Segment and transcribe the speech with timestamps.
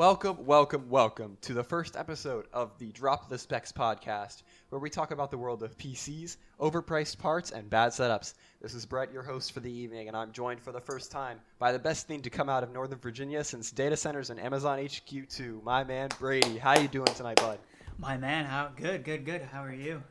[0.00, 4.88] Welcome, welcome, welcome to the first episode of the Drop the Specs podcast, where we
[4.88, 8.32] talk about the world of PCs, overpriced parts, and bad setups.
[8.62, 11.38] This is Brett, your host for the evening, and I'm joined for the first time
[11.58, 14.78] by the best thing to come out of Northern Virginia since data centers and Amazon
[14.78, 16.56] HQ2, my man Brady.
[16.56, 17.58] How you doing tonight, bud?
[17.98, 19.42] My man, how good, good, good.
[19.42, 20.02] How are you?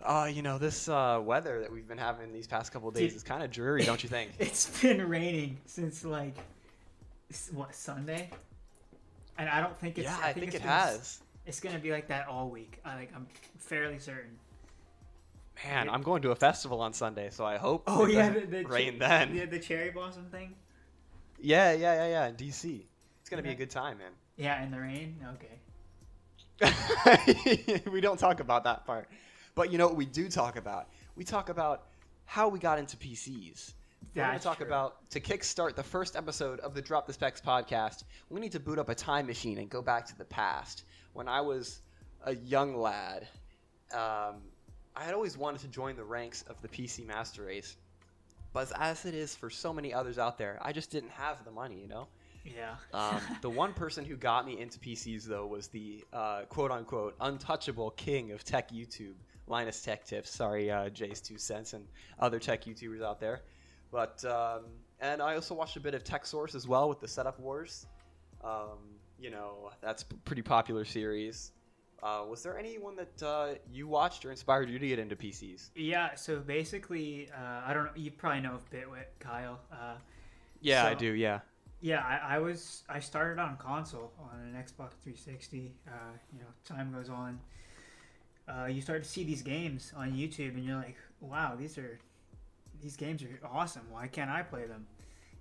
[0.00, 3.16] Uh, you know, this uh, weather that we've been having these past couple days Dude.
[3.16, 4.30] is kind of dreary, don't you think?
[4.38, 6.36] It's been raining since like
[7.52, 8.30] what Sunday,
[9.38, 10.06] and I don't think it's.
[10.06, 11.20] yeah, I think, it's it gonna has.
[11.46, 12.80] It's gonna be like that all week.
[12.84, 13.10] I like.
[13.14, 13.26] I'm
[13.58, 14.38] fairly certain.
[15.64, 18.40] Man, I'm going to a festival on Sunday, so I hope Oh it yeah, the,
[18.40, 19.36] the che- rain then.
[19.36, 20.54] The, the cherry blossom thing.
[21.40, 22.26] Yeah, yeah, yeah, yeah.
[22.28, 22.82] In DC,
[23.20, 24.12] it's gonna be a good time, man.
[24.36, 25.16] Yeah, in the rain.
[25.34, 25.58] Okay.
[27.92, 29.08] we don't talk about that part.
[29.54, 30.88] But you know what we do talk about?
[31.16, 31.86] We talk about
[32.24, 33.72] how we got into PCs.
[34.14, 34.66] We're going to talk true.
[34.66, 38.04] about to kickstart the first episode of the Drop the Specs podcast.
[38.28, 40.84] We need to boot up a time machine and go back to the past.
[41.12, 41.80] When I was
[42.24, 43.26] a young lad,
[43.92, 44.42] um,
[44.94, 47.76] I had always wanted to join the ranks of the PC master race.
[48.52, 51.50] But as it is for so many others out there, I just didn't have the
[51.50, 52.08] money, you know?
[52.44, 52.74] Yeah.
[52.94, 57.14] Um, the one person who got me into PCs though was the uh, quote unquote
[57.20, 59.14] untouchable king of tech YouTube,
[59.46, 60.30] Linus Tech Tips.
[60.30, 61.86] Sorry, uh, JayzTwoCents and
[62.18, 63.40] other tech YouTubers out there.
[63.92, 64.62] But um,
[65.00, 67.86] and I also watched a bit of Tech Source as well with the Setup Wars.
[68.42, 68.78] Um,
[69.20, 71.52] you know that's a pretty popular series.
[72.02, 75.70] Uh, was there anyone that uh, you watched or inspired you to get into PCs?
[75.76, 76.16] yeah.
[76.16, 77.92] So basically, uh, I don't know.
[77.94, 79.60] You probably know of Bitwit, Kyle.
[79.70, 79.94] Uh,
[80.60, 81.12] Yeah, I do.
[81.12, 81.40] Yeah.
[81.80, 85.74] Yeah, I, I was I started on console on an Xbox 360.
[85.86, 85.90] Uh,
[86.32, 87.38] you know, time goes on.
[88.48, 91.98] Uh, you start to see these games on YouTube, and you're like, "Wow, these are
[92.82, 93.82] these games are awesome.
[93.90, 94.86] Why can't I play them?"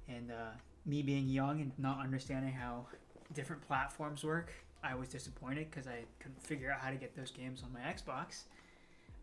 [0.07, 0.51] And uh,
[0.85, 2.85] me being young and not understanding how
[3.33, 4.51] different platforms work,
[4.83, 7.81] I was disappointed because I couldn't figure out how to get those games on my
[7.81, 8.43] Xbox.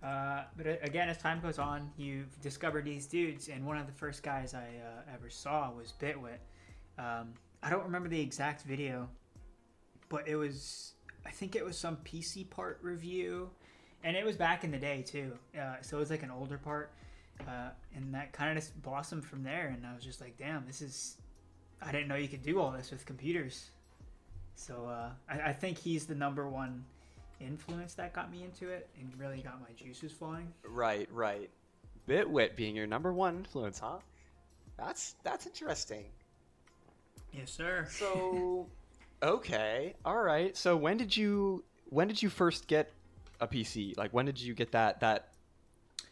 [0.03, 3.87] Uh, but uh, again, as time goes on, you discover these dudes, and one of
[3.87, 6.39] the first guys I uh, ever saw was Bitwit.
[6.99, 9.09] Um, I don't remember the exact video,
[10.09, 10.95] but it was
[11.27, 13.51] I think it was some PC part review,
[14.05, 15.33] and it was back in the day too.
[15.59, 16.93] Uh, so it was like an older part,
[17.47, 19.69] uh, and that kind of just blossomed from there.
[19.69, 21.17] And I was just like, damn, this is
[21.81, 23.71] I didn't know you could do all this with computers.
[24.55, 26.85] So uh, I, I think he's the number one
[27.41, 30.53] influence that got me into it and really got my juices flowing.
[30.65, 31.49] Right, right.
[32.09, 33.99] Bitwit being your number one influence, huh?
[34.77, 36.07] That's that's interesting.
[37.33, 37.87] Yes, sir.
[37.91, 38.67] So,
[39.23, 40.57] okay, all right.
[40.57, 42.93] So when did you when did you first get
[43.41, 43.97] a PC?
[43.97, 45.29] Like when did you get that that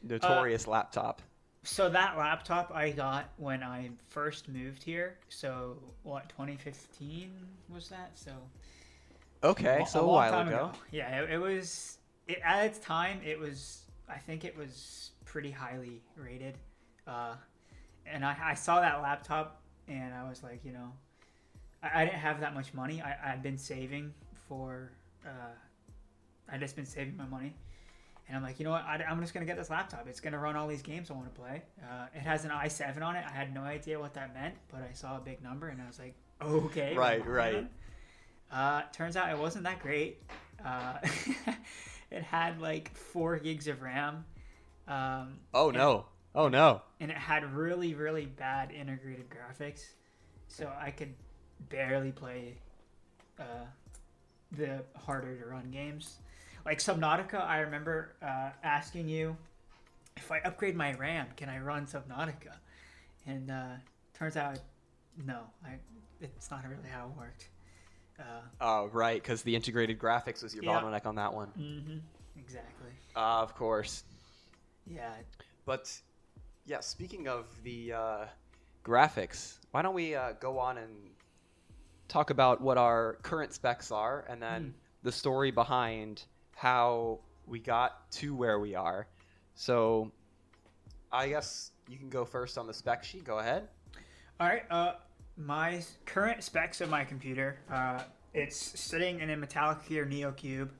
[0.07, 1.23] notorious laptop?
[1.63, 5.19] So that laptop I got when I first moved here.
[5.29, 7.33] So what, 2015
[7.69, 8.13] was that?
[8.15, 8.33] So
[9.43, 10.73] Okay, a so a while time ago.
[10.91, 11.99] Yeah, it, it was.
[12.27, 13.83] It, at its time, it was.
[14.09, 16.57] I think it was pretty highly rated.
[17.07, 17.35] Uh,
[18.07, 20.93] and I, I saw that laptop, and I was like, you know,
[21.83, 23.03] I, I didn't have that much money.
[23.03, 24.13] I I'd been saving
[24.49, 24.91] for.
[25.25, 25.55] Uh,
[26.51, 27.55] I just been saving my money.
[28.29, 28.85] And I'm like, you know what?
[28.85, 30.07] I, am just gonna get this laptop.
[30.09, 31.63] It's gonna run all these games I want to play.
[31.83, 33.25] Uh, it has an i7 on it.
[33.27, 35.87] I had no idea what that meant, but I saw a big number and I
[35.87, 36.95] was like, okay.
[36.97, 37.67] Right, right.
[38.49, 40.23] Uh, turns out it wasn't that great.
[40.65, 40.99] Uh,
[42.13, 44.25] it had like four gigs of RAM.
[44.87, 46.07] Um, Oh no.
[46.33, 46.83] Oh no.
[47.01, 49.85] and it had really, really bad integrated graphics,
[50.47, 51.15] so I could
[51.71, 52.55] barely play
[53.41, 53.65] uh,
[54.53, 56.19] the harder to run games.
[56.67, 59.37] Like Subnautica, I remember uh, asking you
[60.17, 62.57] if I upgrade my RAM, can I run Subnautica?
[63.25, 63.75] And uh,
[64.19, 64.59] turns out,
[65.25, 65.75] no, I,
[66.21, 67.49] it's not really how it worked.
[68.19, 70.81] Uh, Oh right, because the integrated graphics was your Yeah.
[70.81, 71.49] bottleneck on that one.
[71.57, 71.99] Mm-hmm.
[72.41, 72.91] exactly.
[73.15, 74.03] Uh, of course.
[74.87, 75.13] Yeah.
[75.67, 75.97] But
[76.65, 78.25] yeah, speaking of the uh,
[78.85, 80.91] graphics, why don't we uh, go on and
[82.09, 84.71] talk about what our current specs are, and then Hmm.
[85.05, 86.25] the story behind
[86.57, 89.07] how we got to where we are.
[89.55, 90.11] So,
[91.13, 93.25] I guess you can go first on the spec sheet.
[93.25, 93.69] Go ahead.
[94.41, 94.63] All right.
[94.71, 94.95] Uh,
[95.37, 98.01] my current specs of my computer, uh,
[98.33, 100.71] it's sitting in a metallic gear Neo Qube,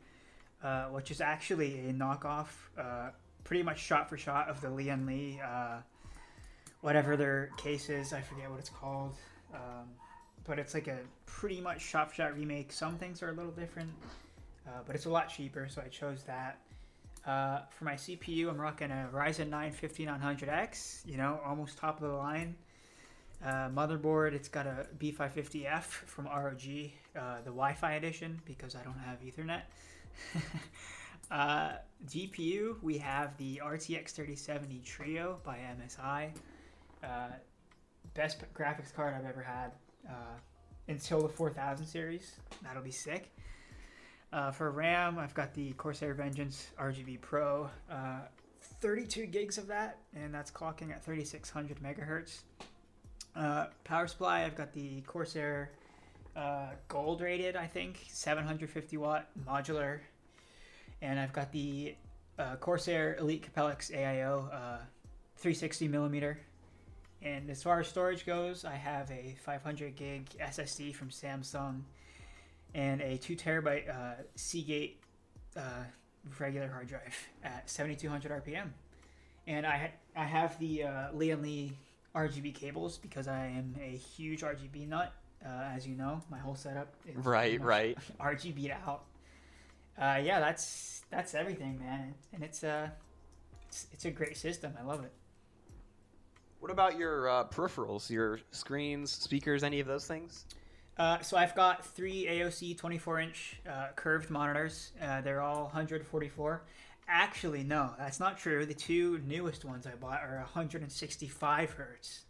[0.65, 2.49] uh, which is actually a knockoff,
[2.79, 3.11] uh,
[3.45, 5.77] pretty much shot for shot of the Lian Li, uh,
[6.81, 8.13] whatever their case is.
[8.15, 9.15] I forget what it's called.
[9.55, 9.91] Um,
[10.45, 12.73] but it's like a pretty much shot for shot remake.
[12.73, 13.91] Some things are a little different,
[14.67, 16.59] uh, but it's a lot cheaper, so I chose that.
[17.27, 22.09] Uh, for my CPU, I'm rocking a Ryzen 9 5900X, you know, almost top of
[22.09, 22.55] the line.
[23.45, 26.63] Uh, motherboard, it's got a B550F from ROG,
[27.17, 29.63] uh, the Wi-Fi edition because I don't have Ethernet.
[31.31, 31.73] uh,
[32.07, 36.31] GPU, we have the RTX 3070 Trio by MSI.
[37.05, 37.29] Uh,
[38.15, 39.73] best graphics card I've ever had
[40.09, 40.39] uh,
[40.89, 42.37] until the 4000 series.
[42.63, 43.33] That'll be sick.
[44.33, 47.71] Uh, for RAM, I've got the Corsair Vengeance RGB Pro.
[47.91, 48.21] Uh,
[48.81, 52.41] 32 gigs of that, and that's clocking at 3600 megahertz.
[53.35, 55.71] Uh, power supply, I've got the Corsair
[56.35, 60.01] uh, Gold rated, I think, 750 watt modular,
[61.01, 61.95] and I've got the
[62.39, 64.79] uh, Corsair Elite Capellix AIO uh,
[65.37, 66.39] 360 millimeter.
[67.23, 71.81] And as far as storage goes, I have a 500 gig SSD from Samsung
[72.77, 75.01] and a 2 terabyte uh, Seagate
[75.57, 75.61] uh,
[76.39, 78.69] regular hard drive at 7200 RPM.
[79.47, 81.73] And I, ha- I have the uh, Lian Li
[82.15, 85.13] RGB cables because I am a huge RGB nut.
[85.45, 87.97] Uh, as you know, my whole setup is Right, right.
[88.21, 89.05] RGB'd out.
[89.99, 92.93] Uh, yeah, that's that's everything, man, and it's a
[93.67, 94.75] it's, it's a great system.
[94.79, 95.13] I love it.
[96.61, 100.45] What about your uh, peripherals, your screens, speakers, any of those things?
[100.99, 104.93] Uh, so I've got three AOC 24 inch uh, curved monitors.
[105.03, 106.63] Uh, they're all 144.
[107.09, 108.65] Actually, no, that's not true.
[108.67, 112.25] The two newest ones I bought are 165 hertz,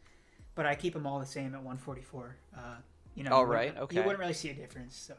[0.55, 2.37] but I keep them all the same at 144.
[2.57, 2.61] Uh,
[3.15, 3.97] you know, you wouldn't- right, okay.
[3.97, 4.97] You wouldn't really see a difference.
[4.97, 5.15] So,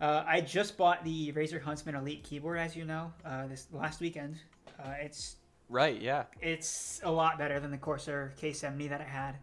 [0.00, 4.00] uh, I just bought the Razer Huntsman Elite keyboard, as you know, uh, this last
[4.00, 4.36] weekend.
[4.78, 5.36] Uh, it's
[5.68, 6.24] Right, yeah.
[6.40, 9.36] it's a lot better than the Corsair K70 that I had.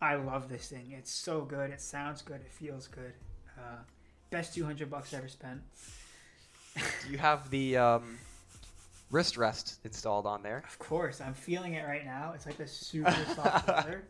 [0.00, 0.94] I love this thing.
[0.96, 1.70] It's so good.
[1.70, 2.40] It sounds good.
[2.40, 3.12] It feels good.
[3.58, 3.82] Uh,
[4.30, 5.60] best 200 bucks ever spent.
[6.74, 8.18] Do you have the um,
[9.10, 10.62] wrist rest installed on there?
[10.66, 12.32] Of course, I'm feeling it right now.
[12.34, 14.04] It's like this super soft leather.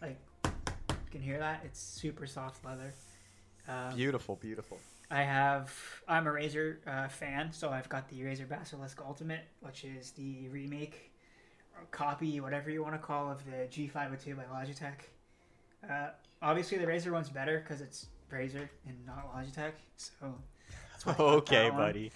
[0.00, 1.62] Like, you can hear that?
[1.64, 2.92] It's super soft leather.
[3.68, 4.78] Um, Beautiful, beautiful.
[5.10, 5.72] I have.
[6.08, 10.48] I'm a Razer uh, fan, so I've got the Razer Basilisk Ultimate, which is the
[10.48, 11.12] remake,
[11.76, 15.00] or copy, whatever you want to call, of the G502 by Logitech.
[15.88, 16.08] Uh,
[16.40, 19.72] obviously, the Razer one's better because it's Razer and not Logitech.
[19.96, 20.34] So.
[21.18, 21.78] Okay, one.
[21.78, 22.12] buddy.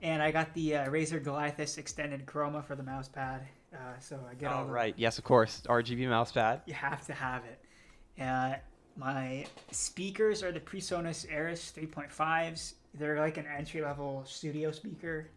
[0.00, 3.42] And I got the uh, Razer Goliathus extended chroma for the mouse pad,
[3.74, 4.94] uh, so I get all All the right.
[4.96, 5.62] Yes, of course.
[5.66, 6.62] RGB mouse pad.
[6.66, 8.22] you have to have it.
[8.22, 8.54] Uh,
[8.96, 12.74] my speakers are the PreSonus Eris 3.5s.
[12.94, 15.28] They're like an entry level studio speaker.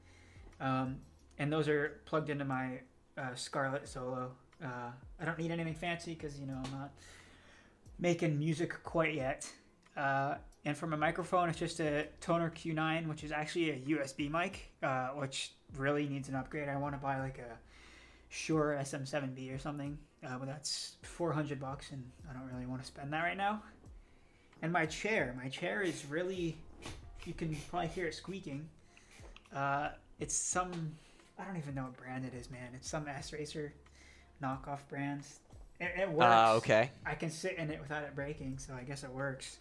[0.60, 0.98] Um,
[1.38, 2.80] and those are plugged into my
[3.18, 4.32] uh, Scarlett Solo.
[4.64, 6.92] Uh, I don't need anything fancy because, you know, I'm not
[8.00, 9.50] making music quite yet.
[9.96, 14.30] Uh, and for my microphone, it's just a Tonor Q9, which is actually a USB
[14.30, 16.68] mic, uh, which really needs an upgrade.
[16.70, 17.58] I want to buy like a
[18.30, 22.88] Shure SM7B or something, uh, but that's 400 bucks, and I don't really want to
[22.88, 23.62] spend that right now.
[24.62, 26.58] And my chair, my chair is really,
[27.26, 28.68] you can probably hear it squeaking.
[29.56, 29.90] Uh,
[30.20, 30.72] it's some,
[31.38, 32.70] I don't even know what brand it is, man.
[32.74, 33.74] It's some S Racer
[34.42, 35.22] knockoff brand.
[35.86, 36.26] It, it works.
[36.30, 36.92] Ah, okay.
[37.06, 39.58] I can sit in it without it breaking, so I guess it works.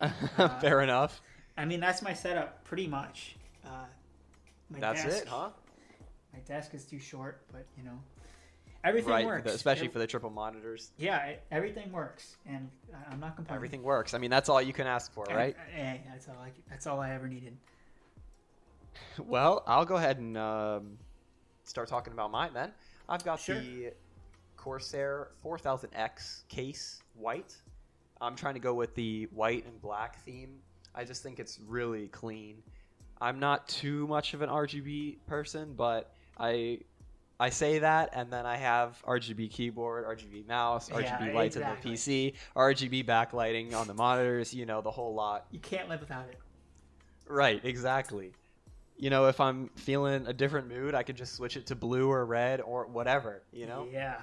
[0.60, 1.20] Fair enough.
[1.56, 3.36] I mean, that's my setup pretty much.
[3.64, 3.70] Uh,
[4.70, 5.50] my That's desk, it, huh?
[6.32, 7.98] My desk is too short, but you know,
[8.84, 9.52] everything Right, works.
[9.52, 10.92] especially Ev- for the triple monitors.
[10.98, 13.56] yeah, it, everything works, and I- I'm not complaining.
[13.56, 14.14] Everything works.
[14.14, 15.56] I mean, that's all you can ask for, right?
[15.74, 16.36] Hey, that's all.
[16.40, 17.56] I, that's all I ever needed.
[19.26, 20.98] Well, I'll go ahead and um,
[21.64, 22.72] start talking about mine then.
[23.08, 23.60] I've got Sure.
[23.60, 23.92] the
[24.58, 27.56] Corsair 4000X case white.
[28.20, 30.58] I'm trying to go with the white and black theme.
[30.94, 32.62] I just think it's really clean.
[33.20, 36.80] I'm not too much of an RGB person, but I
[37.40, 41.90] I say that, and then I have RGB keyboard, RGB mouse, RGB Yeah, lights exactly.
[41.90, 44.52] in the PC, RGB backlighting on the monitors.
[44.52, 45.46] You know the whole lot.
[45.52, 46.38] You can't live without it.
[47.28, 48.32] Right, exactly.
[48.96, 52.10] You know, if I'm feeling a different mood, I could just switch it to blue
[52.10, 53.86] or red or whatever, you know?
[53.92, 54.16] Yeah.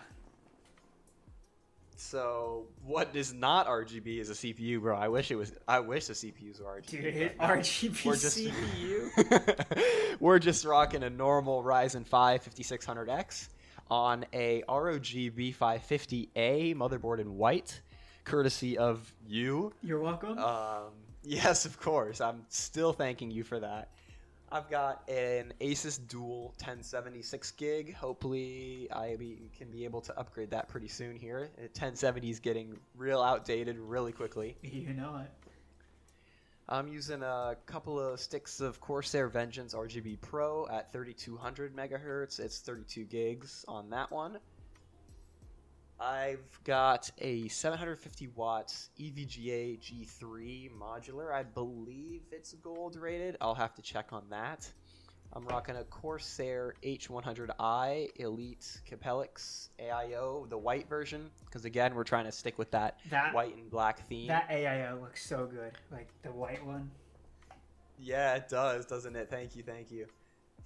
[1.97, 4.97] So, what is not RGB is a CPU, bro.
[4.97, 6.87] I wish it was I wish the CPUs were RGB.
[6.87, 7.37] Dude.
[7.39, 10.17] RGB We're just- CPU.
[10.19, 13.49] We're just rocking a normal Ryzen 5 5600X
[13.91, 17.81] on a ROG B550A motherboard in white,
[18.23, 19.73] courtesy of you.
[19.83, 20.37] You're welcome.
[20.39, 20.91] Um,
[21.23, 22.21] yes, of course.
[22.21, 23.89] I'm still thanking you for that.
[24.55, 27.93] I've got an Asus Dual 1076 gig.
[27.93, 31.49] Hopefully, I be, can be able to upgrade that pretty soon here.
[31.57, 34.55] Uh, 1070 is getting real outdated really quickly.
[34.61, 35.29] you know it.
[36.69, 42.39] I'm using a couple of sticks of Corsair Vengeance RGB Pro at 3200 megahertz.
[42.39, 44.37] It's 32 gigs on that one.
[45.99, 51.33] I've got a 750 watts E EVGA G3 modular.
[51.33, 53.37] I believe it's gold rated.
[53.39, 54.69] I'll have to check on that.
[55.33, 62.25] I'm rocking a Corsair H100i Elite Capellix AIO, the white version, because again, we're trying
[62.25, 64.27] to stick with that That white and black theme.
[64.27, 66.89] that AIO looks so good, like the white one.
[67.99, 69.29] Yeah, it does, doesn't it?
[69.29, 70.05] Thank you, thank you.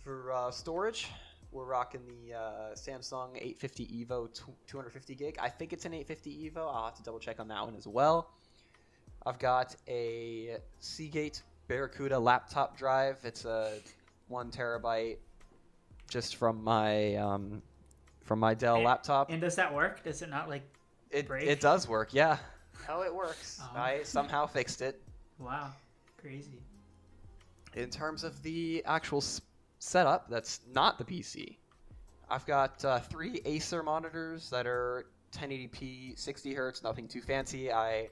[0.03, 1.07] For uh, storage,
[1.51, 2.41] we're rocking the uh,
[2.75, 5.37] Samsung 850 Evo tw 250 gig.
[5.41, 6.73] I think it's an 850 Evo.
[6.73, 8.31] I'll have to double check on that one as well.
[9.25, 13.17] I've got a Seagate Barracuda laptop drive.
[13.23, 13.79] It's a
[14.27, 15.17] one terabyte,
[16.09, 17.61] just from my um,
[18.23, 19.29] from my Dell And- laptop.
[19.31, 20.03] And does that work?
[20.03, 20.63] Does it not like?
[21.11, 21.47] It break?
[21.47, 22.37] it does work, yeah.
[22.87, 23.59] Oh, it works.
[23.61, 23.77] Oh.
[23.79, 25.01] I somehow fixed it.
[25.39, 25.71] Wow,
[26.17, 26.61] crazy.
[27.75, 29.41] in terms of the actual s-
[29.79, 31.57] setup that's not the PC,
[32.29, 37.71] I've got uh, three Acer monitors that are 1080p, 60 hertz, nothing too fancy.
[37.71, 38.09] I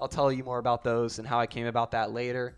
[0.00, 2.56] I'll tell you more about those and how I came about that later.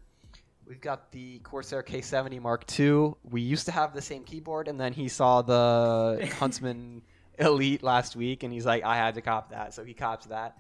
[0.67, 3.15] We've got the Corsair K70 Mark II.
[3.29, 7.03] We used to have the same keyboard, and then he saw the Huntsman
[7.39, 10.57] Elite last week, and he's like, I had to cop that, so he cops that.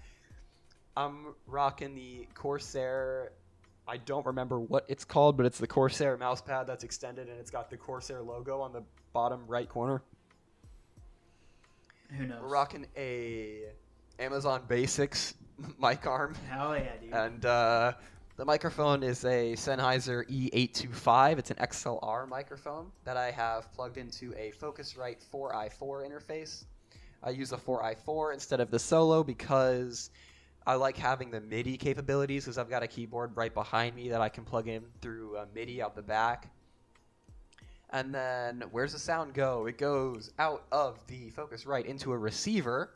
[0.96, 3.32] I'm rocking the Corsair
[3.86, 7.50] I don't remember what it's called, but it's the Corsair mousepad that's extended and it's
[7.50, 10.02] got the Corsair logo on the bottom right corner.
[12.16, 12.38] Who knows?
[12.42, 13.64] We're rocking a
[14.18, 15.34] Amazon Basics
[15.80, 17.12] mic arm, Hell yeah, dude.
[17.12, 17.92] and uh,
[18.36, 21.38] the microphone is a Sennheiser E825.
[21.38, 26.64] It's an XLR microphone that I have plugged into a Focusrite 4i4 interface.
[27.22, 30.10] I use a 4i4 instead of the Solo because
[30.66, 34.20] I like having the MIDI capabilities because I've got a keyboard right behind me that
[34.20, 36.50] I can plug in through a MIDI out the back.
[37.90, 39.66] And then where's the sound go?
[39.66, 42.90] It goes out of the Focusrite into a receiver,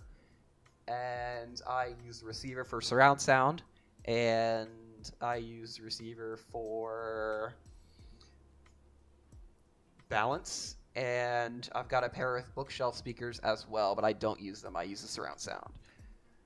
[0.89, 3.63] and I use the receiver for surround sound,
[4.07, 4.71] and
[5.21, 7.55] I use the receiver for
[10.09, 14.63] balance, and I've got a pair of bookshelf speakers as well, but I don't use
[14.63, 14.77] them.
[14.77, 15.73] I use the surround sound.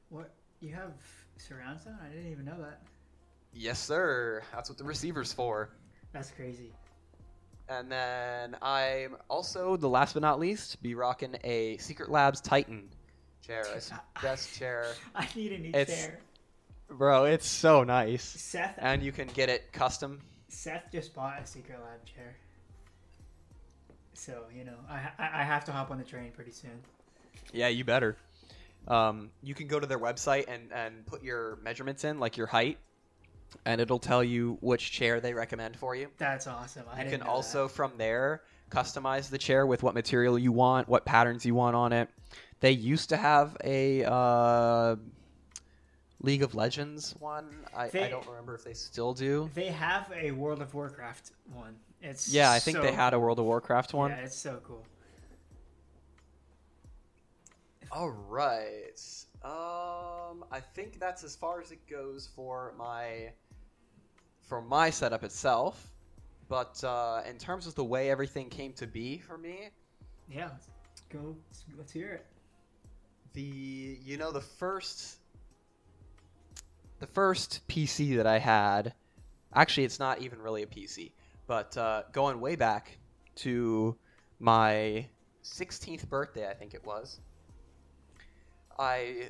[0.08, 0.92] What you have
[1.36, 1.96] surround sound?
[2.04, 2.82] I didn't even know that.
[3.52, 4.42] Yes, sir.
[4.54, 5.70] That's what the receiver's for.
[6.12, 6.72] That's crazy.
[7.68, 12.88] And then I'm also, the last but not least, be rocking a Secret Labs Titan
[13.44, 13.64] chair.
[13.74, 13.90] It's
[14.22, 14.86] best chair.
[15.14, 16.20] I need a new It's- chair.
[16.88, 18.24] Bro, it's so nice.
[18.24, 20.20] Seth And you can get it custom.
[20.48, 22.34] Seth just bought a Secret Lab chair.
[24.14, 26.82] So you know, I I I have to hop on the train pretty soon.
[27.52, 28.16] Yeah, you better.
[28.88, 32.46] Um, you can go to their website and, and put your measurements in, like your
[32.46, 32.78] height,
[33.64, 36.08] and it'll tell you which chair they recommend for you.
[36.18, 36.84] That's awesome.
[36.92, 41.04] I You can also, from there, customize the chair with what material you want, what
[41.04, 42.08] patterns you want on it.
[42.60, 44.96] They used to have a uh,
[46.20, 47.48] League of Legends one.
[47.74, 49.50] I, I don't remember if they still do.
[49.54, 51.76] They have a World of Warcraft one.
[52.02, 53.20] It's Yeah, I think so they had a.
[53.20, 54.10] World of Warcraft one.
[54.10, 54.84] Yeah, it's so cool.
[57.92, 59.00] All right.
[59.44, 63.32] Um, I think that's as far as it goes for my
[64.42, 65.90] for my setup itself.
[66.48, 69.70] But uh, in terms of the way everything came to be for me,
[70.28, 71.36] Yeah, let's go.
[71.48, 72.26] Let's, let's hear it.
[73.34, 75.18] the you know the first
[76.98, 78.92] the first PC that I had,
[79.54, 81.12] actually it's not even really a PC,
[81.46, 82.98] but uh, going way back
[83.36, 83.96] to
[84.38, 85.06] my
[85.42, 87.20] 16th birthday, I think it was.
[88.80, 89.28] I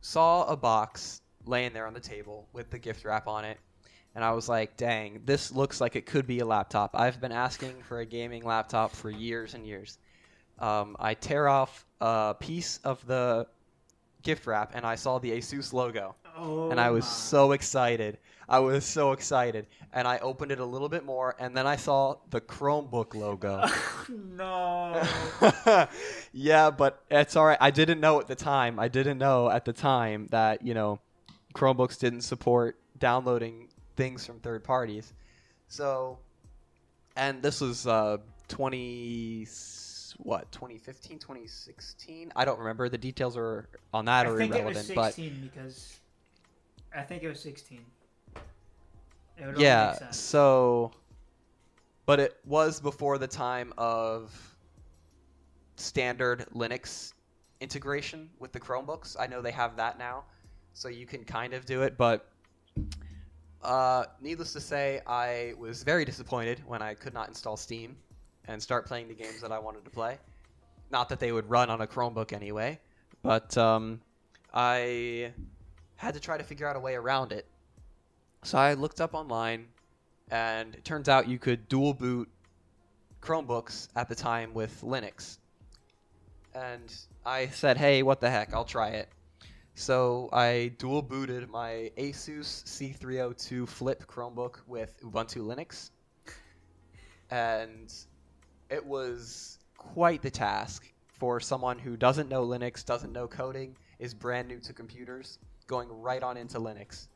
[0.00, 3.58] saw a box laying there on the table with the gift wrap on it,
[4.14, 6.92] and I was like, dang, this looks like it could be a laptop.
[6.94, 9.98] I've been asking for a gaming laptop for years and years.
[10.58, 13.46] Um, I tear off a piece of the
[14.22, 17.10] gift wrap, and I saw the Asus logo, Oh, and I was my.
[17.10, 18.18] so excited.
[18.48, 21.76] I was so excited, and I opened it a little bit more, and then I
[21.76, 23.66] saw the Chromebook logo.
[24.08, 25.02] no.
[26.32, 27.58] yeah, but it's all right.
[27.60, 28.78] I didn't know at the time.
[28.78, 30.98] I didn't know at the time that you know
[31.54, 35.12] Chromebooks didn't support downloading things from third parties.
[35.66, 36.18] So,
[37.16, 38.18] and this was uh,
[38.48, 39.46] 20
[40.20, 45.14] what 2015 2016 i don't remember the details are on that I are irrelevant but
[45.14, 46.00] 16 because
[46.96, 47.80] I think it was 16.
[48.36, 48.40] It
[49.40, 50.90] would only make yeah so
[52.06, 54.56] but it was before the time of
[55.76, 57.12] standard linux
[57.60, 59.16] integration with the chromebooks.
[59.18, 60.24] I know they have that now
[60.72, 62.30] so you can kind of do it but
[63.62, 67.96] uh, needless to say i was very disappointed when i could not install steam
[68.46, 70.16] and start playing the games that i wanted to play.
[70.90, 72.78] Not that they would run on a chromebook anyway
[73.22, 74.00] but um,
[74.54, 75.32] I
[75.98, 77.44] had to try to figure out a way around it.
[78.44, 79.66] So I looked up online,
[80.30, 82.28] and it turns out you could dual boot
[83.20, 85.38] Chromebooks at the time with Linux.
[86.54, 86.94] And
[87.26, 89.08] I said, hey, what the heck, I'll try it.
[89.74, 95.90] So I dual booted my Asus C302 Flip Chromebook with Ubuntu Linux.
[97.30, 97.92] And
[98.70, 104.14] it was quite the task for someone who doesn't know Linux, doesn't know coding, is
[104.14, 107.06] brand new to computers, going right on into Linux.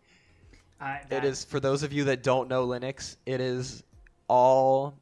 [0.80, 3.82] Uh, It is for those of you that don't know Linux, it is
[4.28, 4.94] all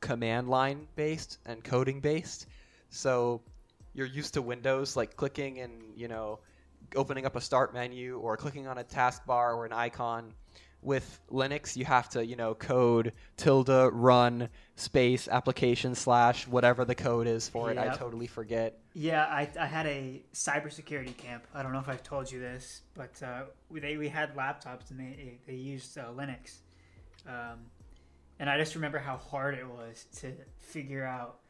[0.00, 2.46] command line based and coding based.
[2.90, 3.40] So
[3.94, 6.40] you're used to Windows like clicking and, you know,
[6.94, 10.32] opening up a start menu or clicking on a taskbar or an icon.
[10.82, 16.94] With Linux, you have to, you know, code tilde run space application slash whatever the
[16.94, 17.78] code is for it.
[17.78, 18.78] I totally forget.
[18.94, 21.44] Yeah, I, I had a cybersecurity camp.
[21.54, 24.90] I don't know if I've told you this, but uh, we, they, we had laptops
[24.90, 26.58] and they, they used uh, Linux.
[27.26, 27.66] Um,
[28.38, 31.40] and I just remember how hard it was to figure out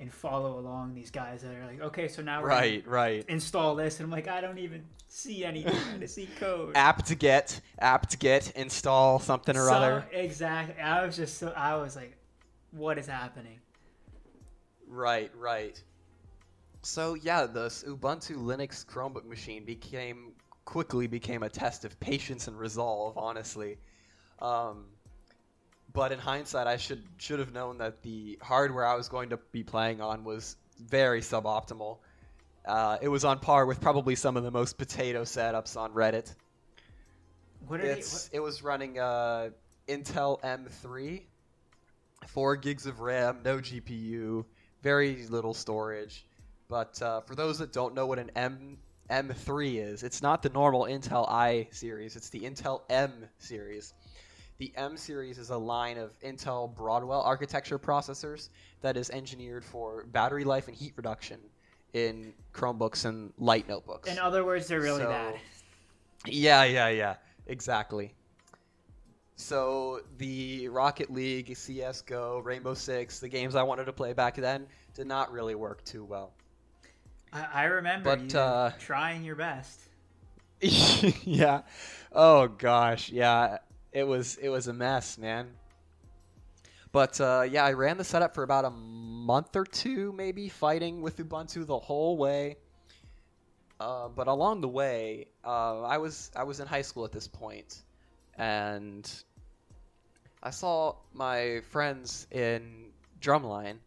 [0.00, 3.24] and follow along these guys that are like, okay, so now we're Right, right.
[3.28, 4.00] install this.
[4.00, 5.76] And I'm like, I don't even see anything.
[6.02, 6.72] I see code.
[6.74, 10.06] Apt get, apt get, install something or So- other.
[10.12, 10.80] Exactly.
[10.82, 12.16] I was just so, I was like,
[12.70, 13.58] what is happening?
[14.88, 15.80] Right, right.
[16.82, 20.32] So yeah, the Ubuntu Linux Chromebook machine became
[20.64, 23.18] quickly became a test of patience and resolve.
[23.18, 23.76] Honestly,
[24.40, 24.86] um,
[25.92, 29.38] but in hindsight, I should should have known that the hardware I was going to
[29.52, 31.98] be playing on was very suboptimal.
[32.66, 36.34] Uh, it was on par with probably some of the most potato setups on Reddit.
[37.66, 39.50] What are It's it was running uh,
[39.88, 41.22] Intel M3,
[42.28, 44.44] four gigs of RAM, no GPU,
[44.82, 46.26] very little storage.
[46.68, 48.78] But uh, for those that don't know what an M
[49.10, 52.14] M3 is, it's not the normal Intel i series.
[52.14, 53.92] It's the Intel M series.
[54.60, 58.50] The M series is a line of Intel Broadwell architecture processors
[58.82, 61.40] that is engineered for battery life and heat reduction
[61.94, 64.10] in Chromebooks and light notebooks.
[64.10, 65.40] in other words, they're really So- bad.
[66.26, 67.16] Yeah, yeah, yeah.
[67.46, 68.12] Exactly.
[69.36, 74.66] So the Rocket League, CS:GO, Rainbow Six, the games I wanted to play back then
[74.92, 76.34] did not really work too well.
[77.32, 79.80] I, I remember But, you uh, trying your best.
[80.60, 81.62] yeah.
[82.12, 83.56] Oh gosh, yeah.
[83.92, 85.48] It was it was a mess, man.
[86.92, 91.02] But uh, yeah, I ran the setup for about a month or two, maybe fighting
[91.02, 92.56] with Ubuntu the whole way.
[93.78, 97.28] Uh, but along the way, uh, I was I was in high school at this
[97.28, 97.82] point,
[98.36, 99.10] and
[100.42, 103.78] I saw my friends in Drumline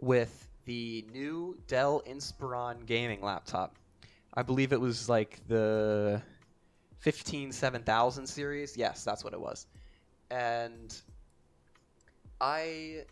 [0.00, 3.76] with the new Dell Inspiron gaming laptop.
[4.34, 6.22] I believe it was like the
[6.98, 8.76] 15 7000 series.
[8.76, 9.66] Yes, that's what it was.
[10.30, 10.94] And
[12.40, 13.04] I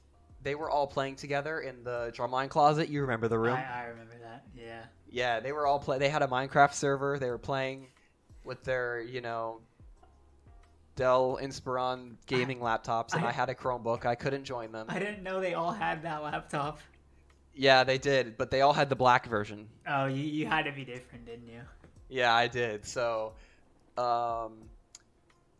[0.43, 2.89] they were all playing together in the drumline closet.
[2.89, 3.57] You remember the room?
[3.57, 4.45] I, I remember that.
[4.55, 4.83] Yeah.
[5.09, 5.99] Yeah, they were all play.
[5.99, 7.19] They had a Minecraft server.
[7.19, 7.89] They were playing
[8.45, 9.61] with their, you know,
[10.95, 14.05] Dell Inspiron gaming laptops, and I, I- had a Chromebook.
[14.07, 14.87] I couldn't join them.
[14.89, 16.79] I didn't know they all had that laptop.
[17.55, 19.69] Yeah, they did, but they all had the black version.
[19.89, 21.63] Oh, you, you had to be different, didn't you?
[22.09, 22.85] Yeah, I did.
[22.85, 23.33] So,
[23.99, 24.53] um,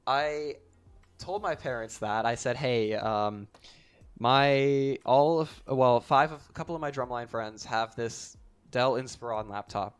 [0.07, 0.57] I
[1.19, 3.49] told my parents that I said, "Hey, um,
[4.19, 8.37] my all of well, five of a couple of my drumline friends have this
[8.71, 9.99] Dell Inspiron laptop,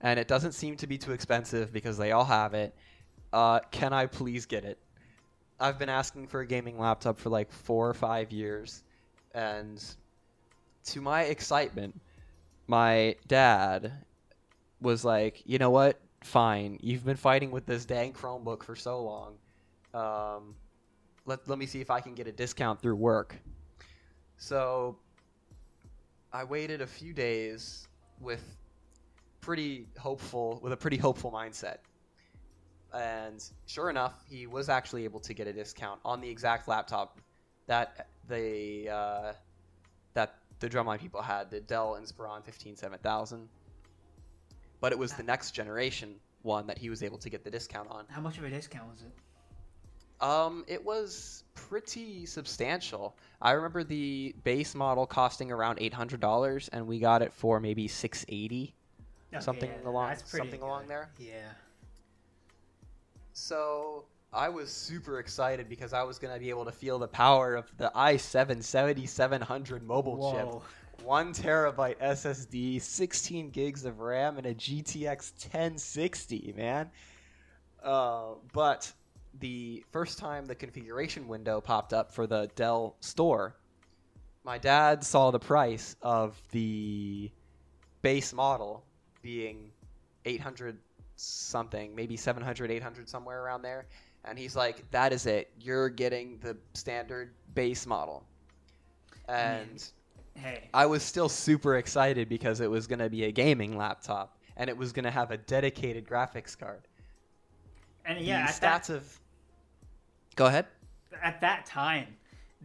[0.00, 2.74] and it doesn't seem to be too expensive because they all have it.
[3.32, 4.78] Uh, can I please get it?
[5.58, 8.82] I've been asking for a gaming laptop for like four or five years,
[9.34, 9.82] and
[10.86, 11.98] to my excitement,
[12.66, 13.92] my dad
[14.80, 15.98] was like, you know what?
[16.26, 16.80] Fine.
[16.82, 19.36] You've been fighting with this dang Chromebook for so long.
[19.94, 20.56] Um,
[21.24, 23.36] let, let me see if I can get a discount through work.
[24.36, 24.98] So
[26.32, 27.86] I waited a few days
[28.20, 28.42] with
[29.40, 31.76] pretty hopeful with a pretty hopeful mindset.
[32.92, 37.20] And sure enough, he was actually able to get a discount on the exact laptop
[37.68, 39.32] that the uh,
[40.14, 43.48] that the drumline people had, the Dell Inspiron 15 7000
[44.80, 47.90] but it was the next generation one that he was able to get the discount
[47.90, 48.04] on.
[48.08, 49.12] How much of a discount was it?
[50.24, 53.16] Um, it was pretty substantial.
[53.42, 57.60] I remember the base model costing around eight hundred dollars, and we got it for
[57.60, 58.74] maybe six eighty,
[59.34, 60.90] Okay, something yeah, along that's pretty something along good.
[60.90, 61.10] there.
[61.18, 61.50] Yeah.
[63.32, 67.54] So I was super excited because I was gonna be able to feel the power
[67.54, 70.62] of the i7 7700 mobile chip Whoa.
[71.06, 76.52] One terabyte SSD, 16 gigs of RAM, and a GTX 1060.
[76.56, 76.90] Man,
[77.82, 78.92] uh, but
[79.38, 83.54] the first time the configuration window popped up for the Dell store,
[84.42, 87.30] my dad saw the price of the
[88.02, 88.84] base model
[89.22, 89.70] being
[90.24, 90.76] 800
[91.14, 93.86] something, maybe 700, 800, somewhere around there.
[94.24, 95.50] And he's like, that is it.
[95.60, 98.24] You're getting the standard base model.
[99.28, 99.82] And
[100.36, 104.38] Hey, I was still super excited because it was going to be a gaming laptop
[104.56, 106.82] and it was going to have a dedicated graphics card.
[108.04, 109.20] and yeah, the at that, stats of.
[110.36, 110.66] Go ahead.
[111.22, 112.06] at that time,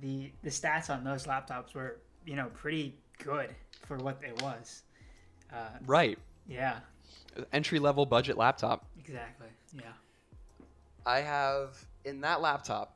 [0.02, 3.56] the the stats on those laptops were you know pretty good
[3.86, 4.84] for what it was.
[5.54, 6.18] Uh, Right.
[6.48, 6.80] yeah,
[7.54, 8.86] Entry level budget laptop.
[9.00, 9.48] exactly.
[9.74, 9.84] Yeah.
[11.06, 12.96] I have in that laptop,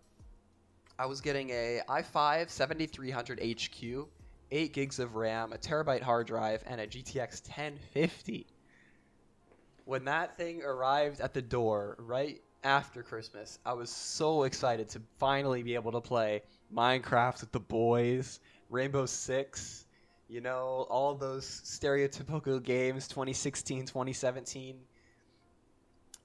[1.00, 4.08] I was getting a i5 7300 HQ,
[4.56, 8.48] 8 gigs of RAM, a terabyte hard drive, and a GTX 1050.
[9.84, 15.02] When that thing arrived at the door right after Christmas, I was so excited to
[15.20, 16.42] finally be able to play
[16.74, 18.40] Minecraft with the boys,
[18.70, 19.86] Rainbow Six,
[20.30, 24.78] you know, all those stereotypical games 2016, 2017.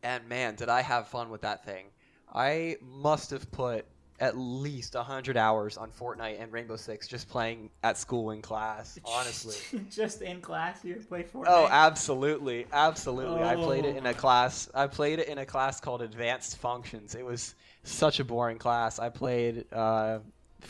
[0.04, 1.86] And man, did I have fun with that thing.
[2.32, 3.86] I must have put
[4.20, 8.98] at least 100 hours on Fortnite and Rainbow Six just playing at school in class,
[9.04, 9.56] honestly.
[9.90, 11.44] just in class, you play Fortnite.
[11.48, 13.42] Oh, absolutely, absolutely.
[13.42, 14.10] I played it in Oh.
[14.10, 14.68] a class.
[14.74, 17.14] I played it in a class called Advanced Functions.
[17.14, 17.54] It was
[17.84, 18.98] such a boring class.
[18.98, 20.18] I played uh,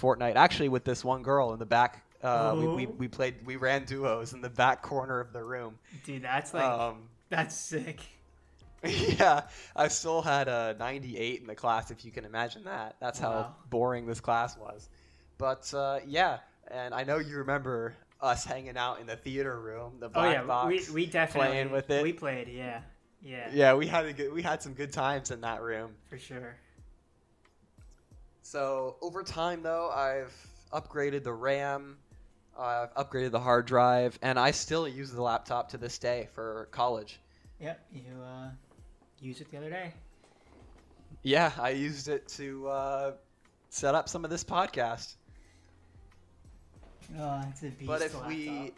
[0.01, 2.05] Fortnite actually with this one girl in the back.
[2.23, 2.95] Uh, we, we, Oh.
[2.99, 3.35] we played.
[3.45, 5.79] We ran duos in the back corner of the room.
[6.05, 8.01] dude, that's like Um, that's sick.
[9.19, 9.43] yeah,
[9.77, 12.97] I still had a 98 in the class, if you can imagine that.
[13.01, 13.55] That's how Wow.
[13.69, 14.89] boring this class was.
[15.39, 16.39] But uh, yeah,
[16.69, 20.35] and I know you remember us hanging out in the theater room, the Oh black
[20.35, 20.89] yeah, box.
[20.89, 22.03] we we definitely playing with it.
[22.03, 22.81] We played, yeah,
[23.23, 25.95] yeah, yeah, we had a good, we had some good times in that room.
[26.09, 26.57] for sure.
[28.43, 30.35] So over time, though, I've
[30.73, 31.99] upgraded the RAM,
[32.59, 36.69] I've upgraded the hard drive, and I still use the laptop to this day for
[36.73, 37.21] college.
[37.61, 38.49] Yep, you uh,
[39.21, 39.93] used it the other day.
[41.23, 43.13] Yeah, I used it to uh,
[43.69, 45.15] set up some of this podcast.
[47.19, 47.87] Oh, it's a beast.
[47.87, 48.29] but if laptop.
[48.29, 48.73] we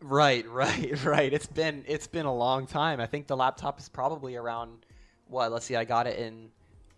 [0.00, 3.88] right right right it's been it's been a long time i think the laptop is
[3.88, 4.84] probably around
[5.28, 6.50] what let's see i got it in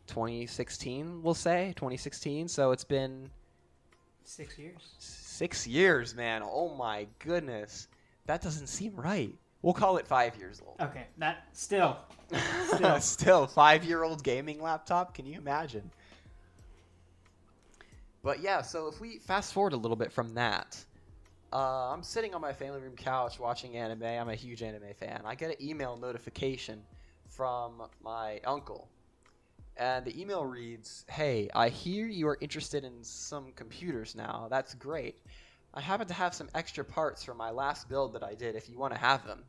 [0.08, 3.30] 2016 we'll say 2016 so it's been
[4.24, 4.94] six years.
[4.98, 7.86] six years man oh my goodness
[8.26, 9.32] that doesn't seem right
[9.66, 10.76] we'll call it five years old.
[10.80, 11.96] Okay, that still.
[12.68, 13.46] still, Still.
[13.48, 15.12] five year old gaming laptop?
[15.12, 15.90] Can you imagine?
[18.22, 20.76] But yeah so if we fast forward a little bit from that
[21.52, 24.02] uh, i'm sitting on my family room couch watching anime.
[24.02, 25.22] I'm a huge anime fan.
[25.24, 26.82] I get an email notification
[27.28, 28.88] from my uncle.
[29.76, 34.46] And the email reads hey i hear you are interested in some computers now.
[34.48, 35.16] That's great.
[35.74, 38.68] I happen to have some extra parts from my last build that i did if
[38.68, 39.44] you want to have them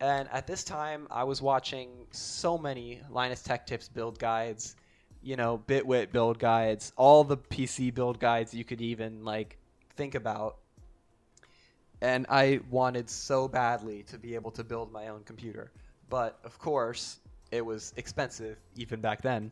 [0.00, 4.76] and at this time, I was watching so many Linus Tech Tips build guides,
[5.22, 9.58] you know, Bitwit build guides, all the PC build guides you could even like
[9.96, 10.56] think about.
[12.00, 15.72] And I wanted so badly to be able to build my own computer.
[16.08, 17.18] But of course,
[17.50, 19.50] it was expensive even back then.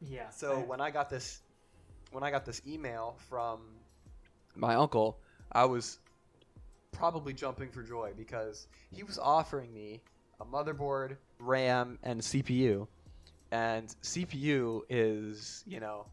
[0.00, 0.30] Yeah.
[0.30, 1.42] So I- when I got this,
[2.12, 3.60] when I got this email from
[4.54, 5.18] my uncle,
[5.50, 5.98] I was
[6.92, 10.00] probably jumping for joy because he was offering me
[10.40, 12.86] a motherboard, RAM, and CPU.
[13.50, 16.06] And CPU is, you know,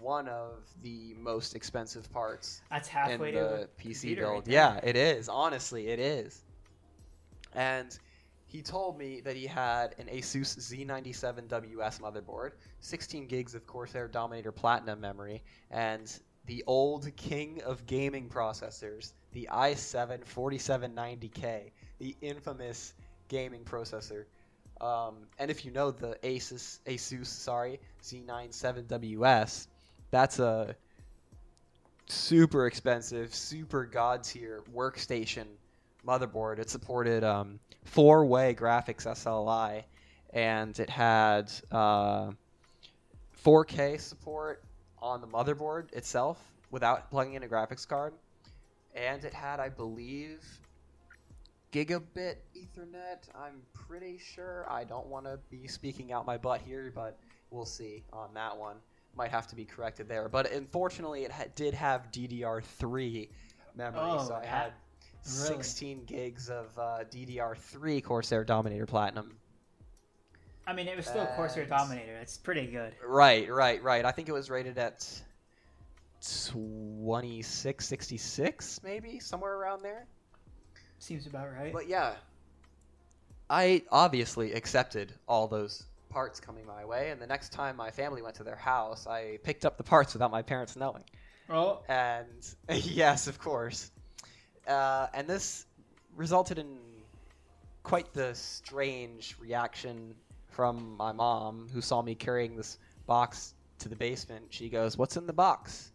[0.00, 4.46] one of the most expensive parts that's in halfway to the a PC build.
[4.46, 5.28] right yeah, it is.
[5.28, 6.44] Honestly, it is.
[7.54, 7.98] And
[8.46, 14.52] he told me that he had an Asus Z97WS motherboard, 16 gigs of Corsair Dominator
[14.52, 22.94] Platinum memory, and the old king of gaming processors, the i7 4790K, the infamous
[23.28, 24.24] gaming processor.
[24.80, 29.66] Um, and if you know the Asus, Asus, sorry, Z97WS,
[30.10, 30.74] that's a
[32.06, 35.46] super expensive, super god tier workstation
[36.06, 36.58] motherboard.
[36.58, 39.84] It supported um, four-way graphics SLI,
[40.32, 42.30] and it had uh,
[43.44, 44.62] 4K support
[45.00, 46.38] on the motherboard itself
[46.70, 48.12] without plugging in a graphics card,
[48.94, 50.44] and it had, I believe,
[51.72, 53.28] gigabit Ethernet.
[53.34, 54.66] I'm pretty sure.
[54.68, 57.18] I don't want to be speaking out my butt here, but
[57.50, 58.76] we'll see on that one.
[59.16, 60.28] might have to be corrected there.
[60.28, 63.28] But unfortunately, it ha- did have DDR3
[63.76, 64.72] memory, Oh, so I had
[65.24, 65.56] really?
[65.62, 69.36] 16 gigs of uh, DDR3 Corsair Dominator Platinum.
[70.66, 72.16] I mean, it was still Corsair Dominator.
[72.20, 72.92] It's pretty good.
[73.04, 74.04] Right, right, right.
[74.04, 75.08] I think it was rated at
[76.20, 80.06] 2666, maybe somewhere around there.
[80.98, 81.72] Seems about right.
[81.72, 82.14] But yeah,
[83.48, 88.22] I obviously accepted all those parts coming my way, and the next time my family
[88.22, 91.04] went to their house, I picked up the parts without my parents knowing.
[91.50, 93.90] oh, And yes, of course.
[94.66, 95.66] Uh, and this
[96.16, 96.78] resulted in
[97.82, 100.14] quite the strange reaction
[100.48, 104.44] from my mom, who saw me carrying this box to the basement.
[104.50, 105.92] She goes, "What's in the box?"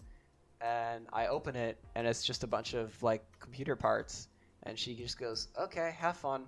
[0.64, 4.30] And I open it, and it's just a bunch of like computer parts.
[4.64, 6.46] And she just goes, "Okay, have fun."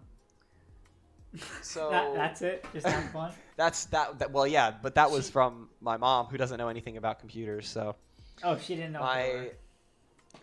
[1.61, 2.65] So that, that's it.
[2.73, 3.33] Just have fun.
[3.57, 4.31] that's that, that.
[4.31, 7.67] Well, yeah, but that was She- from my mom, who doesn't know anything about computers.
[7.67, 7.95] So
[8.43, 8.99] Oh, she didn't know.
[9.01, 9.49] my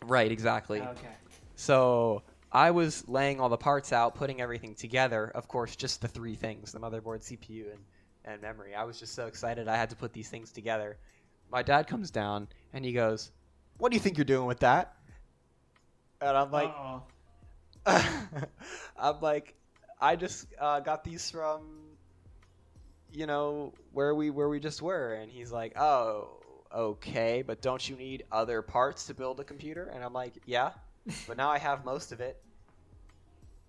[0.02, 0.80] right, exactly.
[0.80, 0.88] were.
[0.88, 1.08] Okay.
[1.56, 5.30] So I was laying all the parts out, putting everything together.
[5.34, 7.80] Of course, just the three things: the motherboard, CPU, and
[8.24, 8.74] and memory.
[8.74, 10.98] I was just so excited I had to put these things together.
[11.50, 13.30] My dad comes down and he goes,
[13.82, 14.94] "What do you think you're doing with that?"
[16.20, 16.72] And I'm like,
[18.96, 19.56] I'm like,
[20.00, 21.62] I just uh, got these from,
[23.12, 26.28] you know, where we where we just were, and he's like, oh,
[26.72, 29.90] okay, but don't you need other parts to build a computer?
[29.92, 30.70] And I'm like, yeah,
[31.26, 32.40] but now I have most of it,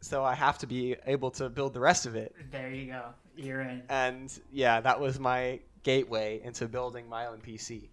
[0.02, 2.36] so I have to be able to build the rest of it.
[2.52, 3.06] There you go.
[3.36, 3.82] You're in.
[3.90, 7.90] And yeah, that was my gateway into building my own PC.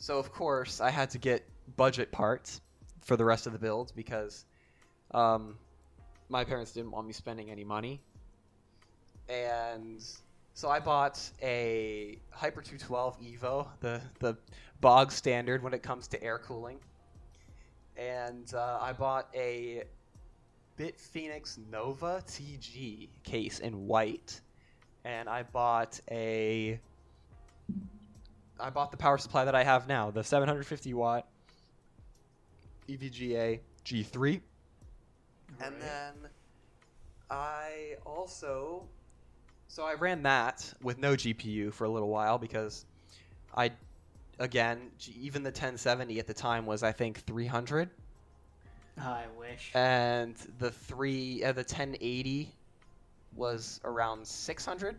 [0.00, 2.62] So of course, I had to get budget parts
[3.02, 4.46] for the rest of the build because
[5.12, 5.58] um,
[6.30, 8.00] my parents didn't want me spending any money.
[9.28, 10.02] And
[10.54, 14.36] so I bought a Hyper 212 Evo, the the
[14.80, 16.78] bog standard when it comes to air cooling.
[17.96, 19.84] And uh, I bought a
[20.78, 24.40] BitFenix Nova TG case in white,
[25.04, 26.80] and I bought a.
[28.60, 31.26] I bought the power supply that I have now, the 750 watt
[32.88, 34.40] EVGA G3,
[35.62, 35.80] and Right.
[35.80, 36.14] then
[37.30, 38.88] I also.
[39.68, 42.84] So I ran that with no GPU for a little while because
[43.56, 43.70] I,
[44.40, 47.88] again, even the 1070 at the time was I think 300
[48.98, 49.70] I wish.
[49.74, 52.52] and the three uh, the 1080
[53.36, 54.98] was around 600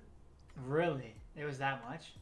[0.65, 1.13] really?
[1.35, 2.13] It was that much?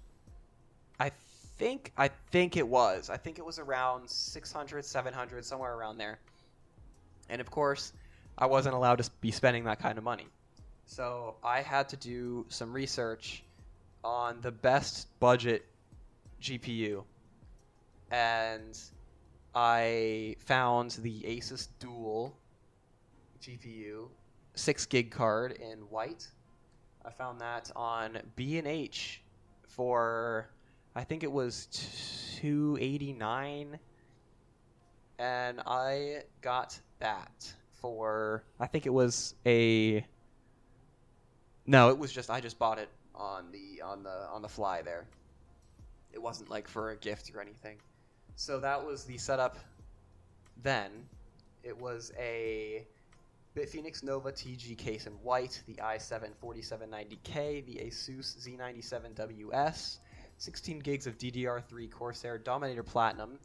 [1.00, 1.12] i
[1.60, 3.10] think i think it was.
[3.10, 6.20] I think it was around 600 700 somewhere around there.
[7.30, 7.94] And of course
[8.38, 10.28] i wasn't allowed to be spending that kind of money.
[10.86, 13.44] So i had to do some research
[14.04, 15.66] on the best budget
[16.42, 17.04] gpu
[18.12, 18.80] and
[19.54, 22.36] I found the Asus Dual
[23.42, 24.10] GPU,
[24.56, 26.28] six gig card in white.
[27.06, 29.22] I found that on B and H
[29.68, 30.50] for
[30.96, 31.68] I think it was
[32.40, 33.80] two eighty nine,
[35.18, 40.06] and I got that for I think it was a
[41.66, 44.82] no, it was just I just bought it on the on the on the fly
[44.82, 45.06] there.
[46.12, 47.78] It wasn't like for a gift or anything.
[48.36, 49.58] So that was the setup
[50.64, 50.92] then.
[51.64, 52.88] It was a
[53.56, 59.98] BitFenix Nova TG case in white, the i7 4790K, the Asus Z97WS,
[60.40, 63.38] 16 gigs of DDR3 Corsair Dominator Platinum,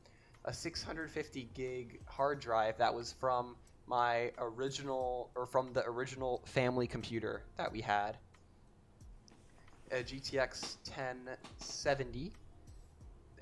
[0.45, 6.87] a 650 gig hard drive that was from my original, or from the original family
[6.87, 8.17] computer that we had,
[9.91, 12.33] a GTX 1070,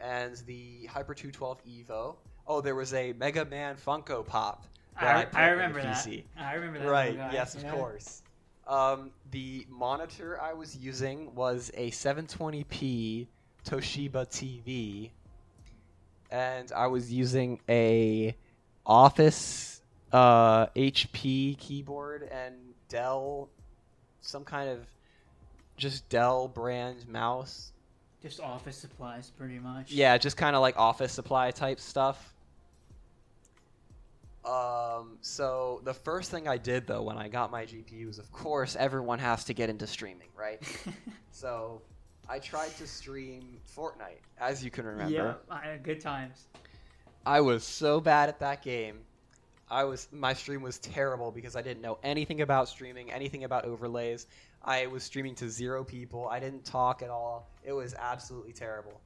[0.00, 2.16] and the Hyper 212 Evo.
[2.46, 4.64] Oh, there was a Mega Man Funko Pop.
[4.98, 5.94] that I, put I remember that.
[5.94, 6.24] PC.
[6.38, 6.88] I remember that.
[6.88, 7.70] Right, guy, yes, of yeah.
[7.70, 8.22] course.
[8.66, 13.26] Um, the monitor I was using was a 720p
[13.64, 15.10] Toshiba TV,
[16.30, 18.34] and I was using a
[18.84, 19.80] Office
[20.12, 22.54] uh, HP keyboard and
[22.88, 23.48] Dell,
[24.20, 24.86] some kind of
[25.76, 27.72] just Dell brand mouse.
[28.20, 29.90] Just office supplies, pretty much.
[29.90, 32.32] Yeah, just kind of like office supply type stuff.
[34.44, 38.30] Um, so the first thing I did though when I got my GPU is, of
[38.32, 40.60] course, everyone has to get into streaming, right?
[41.30, 41.82] so
[42.32, 45.12] I tried to stream Fortnite, as you can remember.
[45.12, 46.46] Yeah, I had good times.
[47.26, 49.00] I was so bad at that game.
[49.70, 53.66] I was my stream was terrible because I didn't know anything about streaming, anything about
[53.66, 54.28] overlays.
[54.64, 56.26] I was streaming to zero people.
[56.26, 57.50] I didn't talk at all.
[57.64, 58.98] It was absolutely terrible.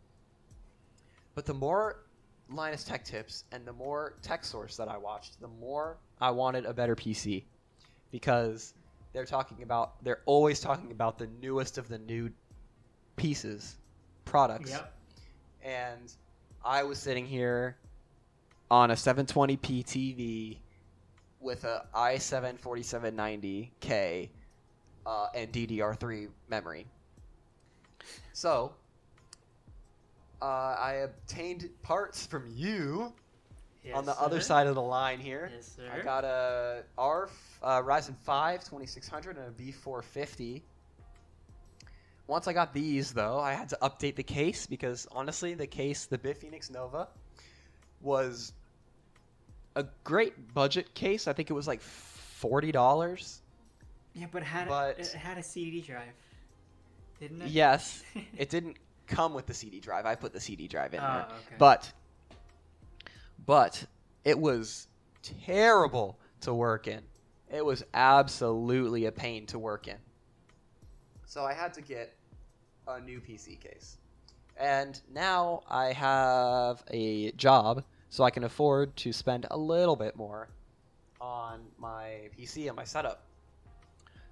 [1.35, 2.05] But the more
[2.49, 6.65] Linus Tech Tips and the more Tech Source that I watched, the more I wanted
[6.65, 7.43] a better PC
[8.13, 8.75] because
[9.13, 12.31] they're talking about they're always talking about the newest of the new
[13.17, 13.77] pieces,
[14.25, 14.71] products.
[14.71, 14.93] Yep.
[15.63, 16.13] And
[16.65, 17.77] I was sitting here
[18.71, 20.59] on a 720p TV
[21.41, 24.29] with a i7 4790K
[25.07, 26.87] uh, and DDR3 memory.
[28.33, 28.73] So,
[30.43, 33.13] uh, I obtained parts from you
[33.95, 35.51] on the other side of the line here.
[35.55, 35.91] Yes, sir.
[35.93, 37.29] I got a R
[37.63, 40.63] uh, Ryzen 5 2600 and a B450.
[42.29, 46.07] Once I got these, though, I had to update the case because honestly, the case,
[46.07, 47.09] the BitFenix Nova,
[48.01, 48.53] was
[49.77, 51.29] a great budget case.
[51.29, 53.43] I think it was like forty dollars.
[54.15, 56.13] Yeah, but it had But- a, it had a CD drive,
[57.21, 57.49] didn't it?
[57.51, 58.03] Yes,
[58.37, 60.05] it didn't come with the CD drive.
[60.07, 61.25] I put the CD drive in Oh, there.
[61.27, 61.55] okay.
[61.59, 61.93] But
[63.47, 63.85] but
[64.25, 64.89] it was
[65.45, 67.03] terrible to work in.
[67.53, 69.97] It was absolutely a pain to work in.
[71.27, 72.16] So I had to get
[72.89, 73.99] a new PC case.
[74.57, 80.17] And now I have a job so I can afford to spend a little bit
[80.17, 80.49] more
[81.21, 83.23] on my PC and my setup.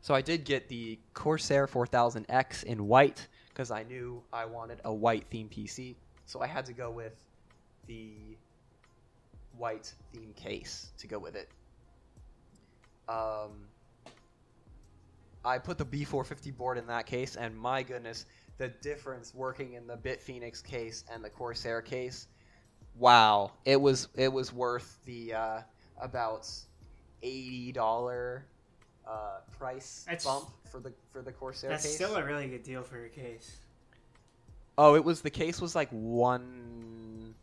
[0.00, 4.92] So I did get the Corsair 4000X in white because I knew I wanted a
[4.92, 5.94] white theme PC.
[6.26, 7.14] So I had to go with
[7.86, 8.12] the
[9.56, 11.48] white theme case to go with it.
[13.08, 13.68] Um,
[15.44, 18.24] I put the B450 board in that case, and my goodness,
[18.58, 22.28] the difference working in the BitFenix case and the Corsair case,
[22.96, 23.52] wow!
[23.64, 25.60] It was it was worth the uh,
[26.00, 26.48] about
[27.22, 28.44] eighty dollar
[29.06, 31.82] uh, price That's- bump for the for the Corsair case.
[31.82, 31.94] That's case.
[31.96, 33.56] still a really good deal for your case.
[34.76, 37.34] Oh, it was the case was like one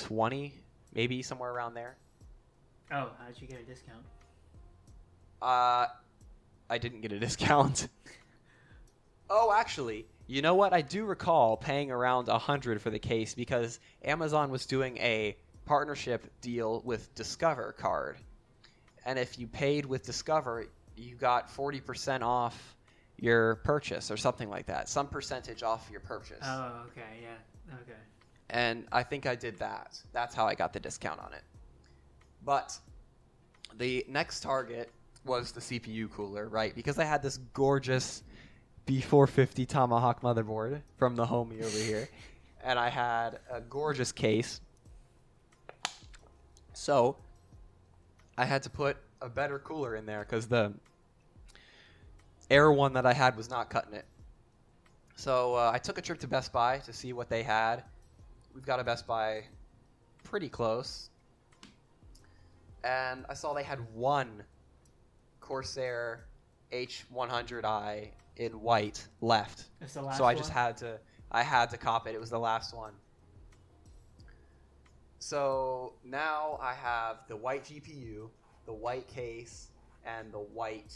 [0.00, 0.54] twenty,
[0.94, 1.96] maybe somewhere around there.
[2.92, 4.04] Oh, how'd you get a discount?
[5.42, 5.86] Uh,
[6.68, 7.88] I didn't get a discount.
[9.30, 10.72] oh, actually, you know what?
[10.72, 15.36] I do recall paying around a hundred for the case because Amazon was doing a
[15.66, 18.16] partnership deal with Discover Card,
[19.04, 20.66] and if you paid with Discover,
[20.96, 22.76] you got forty percent off
[23.18, 26.38] your purchase or something like that, some percentage off your purchase.
[26.44, 27.98] Oh, okay, yeah, okay.
[28.50, 29.98] and I think I did that.
[30.12, 31.42] That's how I got the discount on it.
[32.44, 32.78] But
[33.76, 34.92] the next target
[35.24, 36.72] was the CPU cooler, right?
[36.72, 38.22] Because I had this gorgeous
[38.86, 42.08] B450 Tomahawk motherboard from the homie over here,
[42.64, 44.60] and I had a gorgeous case.
[46.72, 47.16] So
[48.36, 50.72] I had to put a better cooler in there because the
[52.50, 54.06] Air one that I had was not cutting it.
[55.14, 57.84] So uh, I took a trip to Best Buy to see what they had.
[58.54, 59.44] We've got a Best Buy
[60.24, 61.10] pretty close.
[62.82, 64.42] And I saw they had one
[65.40, 66.24] Corsair
[66.72, 69.64] H100i in white left.
[69.80, 70.98] That's the last so I just had to
[71.30, 72.14] I had to cop it.
[72.14, 72.92] It was the last one.
[75.18, 78.28] So now I have the white GPU,
[78.66, 79.68] the white case,
[80.04, 80.94] and the white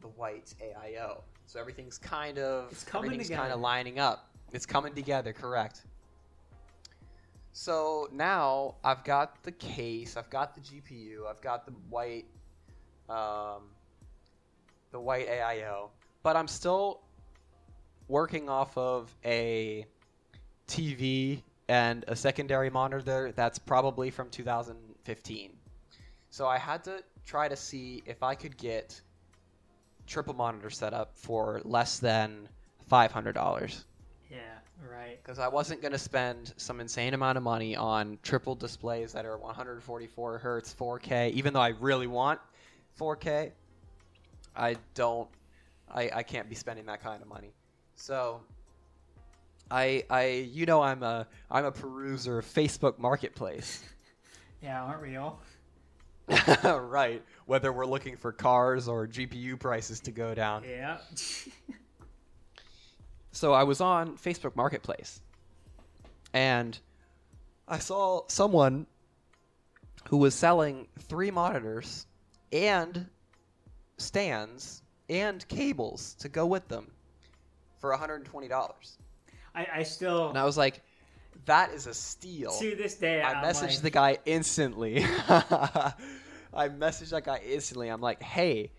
[0.00, 1.22] the white AIO.
[1.46, 4.30] So everything's kind of It's coming everything's kind of lining up.
[4.52, 5.82] It's coming together, correct.
[7.52, 12.26] So now I've got the case, I've got the GPU, I've got the white
[13.08, 13.70] um,
[14.96, 15.90] the white AIO,
[16.22, 17.02] but I'm still
[18.08, 19.84] working off of a
[20.66, 25.52] TV and a secondary monitor that's probably from 2015.
[26.30, 28.98] So I had to try to see if I could get
[30.06, 32.48] triple monitor setup for less than
[32.90, 33.84] $500
[34.30, 34.38] Yeah,
[34.90, 35.18] right.
[35.22, 39.26] because I wasn't going to spend some insane amount of money on triple displays that
[39.26, 41.32] are 144 hertz, 4K.
[41.32, 42.40] Even though I really want
[42.98, 43.50] 4K,
[44.56, 45.28] I don't.
[45.92, 47.52] I, I can't be spending that kind of money.
[47.94, 48.40] So,
[49.70, 53.82] I I you know I'm a I'm a peruser of Facebook Marketplace.
[54.62, 55.38] Yeah, aren't we all?
[56.64, 57.22] right.
[57.44, 60.64] Whether we're looking for cars or GPU prices to go down.
[60.68, 60.96] Yeah.
[63.36, 65.20] So I was on Facebook Marketplace
[66.32, 66.78] and
[67.68, 68.86] I saw someone
[70.08, 72.06] who was selling three monitors
[72.50, 73.10] and
[73.98, 76.90] stands and cables to go with them
[77.78, 78.96] for $120.
[79.54, 80.82] I, I still And I was like,
[81.44, 82.52] that is a steal.
[82.58, 85.04] to this day I I'm messaged like, the guy instantly.
[85.28, 87.88] I messaged that guy instantly.
[87.88, 88.70] I'm like, hey,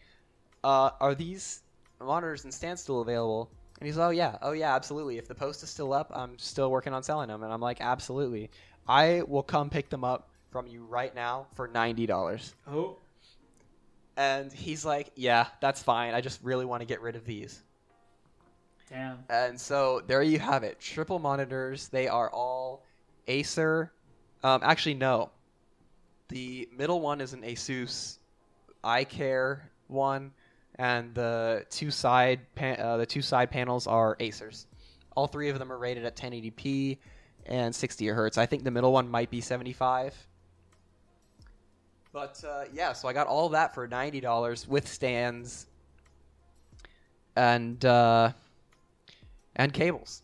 [0.64, 1.62] uh, are these
[2.02, 3.50] monitors and stands still available?
[3.80, 5.20] And he's, like, oh yeah, oh yeah, absolutely.
[5.20, 7.44] If the post is still up, I'm still working on selling them.
[7.44, 8.50] And I'm like, absolutely.
[8.88, 12.56] I will come pick them up from you right now for ninety dollars.
[12.68, 12.98] Oh,
[14.18, 16.14] And he's like, yeah, that's fine.
[16.16, 17.62] I just really want to get rid of these.
[18.90, 19.20] damn.
[19.30, 20.80] And so there you have it.
[20.80, 21.88] Triple monitors.
[21.90, 22.84] They are all
[23.28, 23.92] Acer.
[24.44, 25.30] Um, actually, no.
[26.30, 28.18] The middle one is an Asus
[28.84, 30.32] iCare one,
[30.76, 34.66] and the two side pan- uh, the two side panels are Acers.
[35.16, 36.98] All three of them are rated at 1080p
[37.46, 38.38] and 60 hertz.
[38.38, 40.14] I think the middle one might be 75.
[42.18, 45.68] But uh, yeah, so I got all that for ninety dollars with stands
[47.36, 48.32] and uh,
[49.56, 50.24] and cables.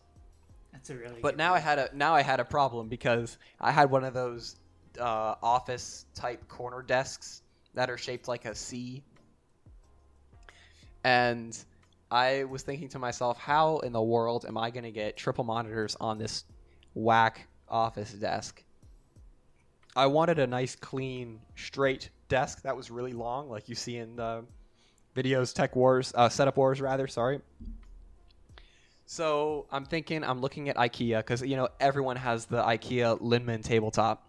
[0.72, 1.20] That's a really.
[1.22, 4.12] But now I had a now I had a problem because I had one of
[4.12, 4.56] those
[4.98, 7.42] uh, office type corner desks
[7.74, 9.04] that are shaped like a C,
[11.04, 11.56] and
[12.10, 15.44] I was thinking to myself, how in the world am I going to get triple
[15.44, 16.42] monitors on this
[16.94, 18.63] whack office desk?
[19.96, 24.16] I wanted a nice, clean, straight desk that was really long, like you see in
[24.16, 24.44] the
[25.14, 27.06] videos, Tech Wars, uh, Setup Wars, rather.
[27.06, 27.40] Sorry.
[29.06, 33.62] So I'm thinking, I'm looking at IKEA because you know everyone has the IKEA Linnmon
[33.62, 34.28] tabletop.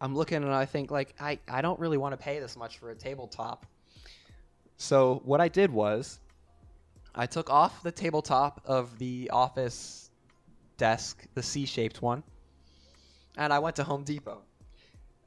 [0.00, 2.78] I'm looking and I think like I, I don't really want to pay this much
[2.78, 3.64] for a tabletop.
[4.76, 6.20] So what I did was
[7.14, 10.10] I took off the tabletop of the office
[10.76, 12.22] desk, the C-shaped one,
[13.36, 14.42] and I went to Home Depot.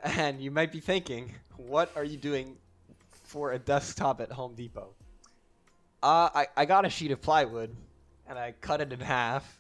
[0.03, 2.55] And you might be thinking, what are you doing
[3.24, 4.93] for a desktop at Home Depot?
[6.03, 7.76] Uh, I, I got a sheet of plywood
[8.28, 9.60] and I cut it in half.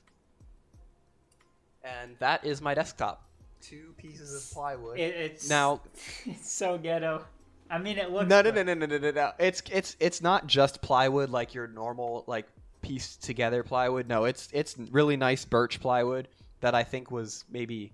[1.83, 3.23] And that is my desktop.
[3.61, 4.99] Two pieces of plywood.
[4.99, 5.81] It, it's now,
[6.25, 7.25] It's so ghetto.
[7.69, 8.29] I mean, it looks.
[8.29, 9.31] no, no, no, no, no, no, no, no.
[9.39, 12.45] It's it's it's not just plywood like your normal like
[12.81, 14.07] pieced together plywood.
[14.07, 16.29] No, it's it's really nice birch plywood
[16.61, 17.91] that I think was maybe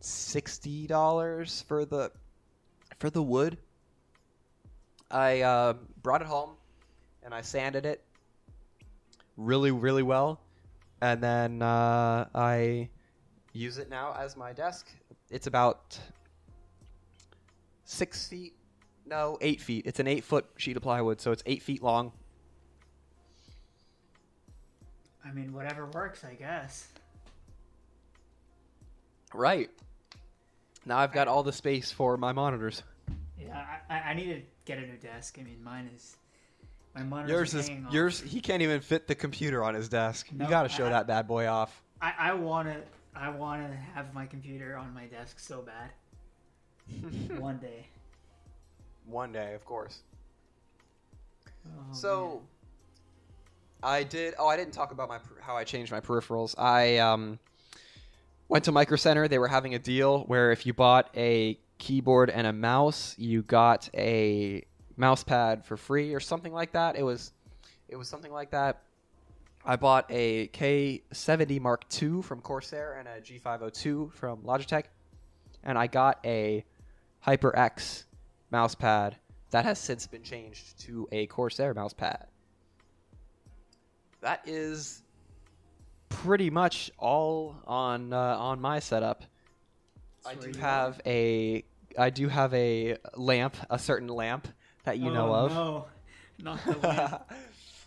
[0.00, 2.10] sixty dollars for the
[2.98, 3.58] for the wood.
[5.10, 6.50] I uh, brought it home
[7.22, 8.02] and I sanded it
[9.36, 10.40] really really well,
[11.00, 12.88] and then uh, I
[13.52, 14.88] use it now as my desk.
[15.30, 15.98] It's about
[17.84, 18.54] six feet
[19.08, 19.86] no, eight feet.
[19.86, 22.12] It's an eight foot sheet of plywood, so it's eight feet long.
[25.24, 26.88] I mean, whatever works, I guess.
[29.34, 29.70] Right.
[30.86, 32.82] Now I've got all the space for my monitors.
[33.40, 35.36] Yeah, I, I- need to get a new desk.
[35.40, 36.16] I mean, mine is.
[36.94, 37.92] My monitor's Yours is off.
[37.92, 38.20] yours.
[38.20, 40.28] He can't even fit the computer on his desk.
[40.32, 41.82] No, you got to show I- that bad boy off.
[42.00, 42.76] I, I want to.
[43.14, 45.90] I want to have my computer on my desk so bad.
[47.40, 47.86] One day.
[49.06, 50.00] One day, of course.
[51.66, 52.42] Oh, so,
[53.82, 54.34] I did.
[54.38, 56.54] Oh, I didn't talk about my how I changed my peripherals.
[56.58, 57.38] I um,
[58.48, 59.28] went to Micro Center.
[59.28, 63.42] They were having a deal where if you bought a keyboard and a mouse, you
[63.42, 64.64] got a
[64.96, 66.96] mouse pad for free or something like that.
[66.96, 67.32] It was,
[67.88, 68.82] it was something like that.
[69.64, 74.84] I bought a K70 Mark II from Corsair and a G502 from Logitech,
[75.62, 76.64] and I got a
[77.26, 78.04] HyperX
[78.50, 79.16] mouse pad
[79.50, 82.26] that has since been changed to a Corsair mouse pad.
[84.20, 85.02] That is
[86.08, 89.24] pretty much all on uh, on my setup.
[90.26, 91.64] I do have a
[91.98, 94.48] I do have a lamp, a certain lamp
[94.84, 95.52] that you know Oh, of.
[95.52, 95.86] No,
[96.38, 97.32] not the lamp.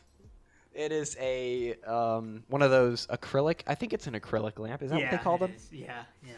[0.73, 3.61] it is a um, one of those acrylic.
[3.67, 4.81] I think it's an acrylic lamp.
[4.81, 5.53] Is that what they call them?
[5.55, 5.67] is.
[5.71, 6.33] Yeah, yeah.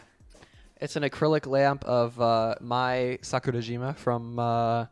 [0.80, 4.86] It's an acrylic lamp of uh, Mai Sakurajima from uh,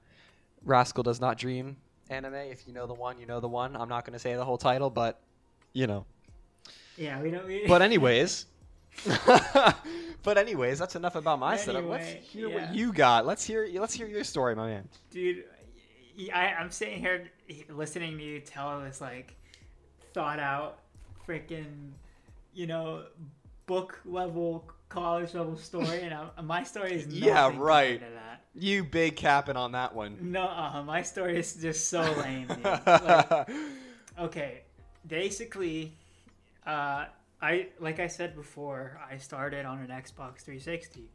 [0.64, 1.76] Rascal Does Not Dream
[2.08, 2.34] anime.
[2.34, 3.76] If you know the one, you know the one.
[3.76, 5.20] I'm not going to say the whole title, but
[5.72, 6.06] you know.
[6.96, 7.46] Yeah, we don't.
[7.46, 8.46] We, But anyways,
[10.22, 11.84] but anyways, that's enough about my setup.
[11.86, 12.54] Let's hear yeah.
[12.54, 13.26] what you got.
[13.26, 13.68] Let's hear.
[13.72, 14.88] Let's hear your story, my man.
[15.10, 15.44] dude
[16.32, 17.30] I'm sitting here
[17.68, 19.34] listening to you tell this like
[20.14, 20.78] thought out
[21.26, 21.90] freaking
[22.54, 23.04] you know
[23.66, 27.98] book level college level story and I, my story is Yeah, right.
[27.98, 30.18] to that You big capping on that one.
[30.20, 33.48] no uh, my story is just so lame like,
[34.18, 34.62] okay
[35.06, 35.96] basically
[36.66, 37.06] uh
[37.40, 41.10] i like i said before i started on an xbox 360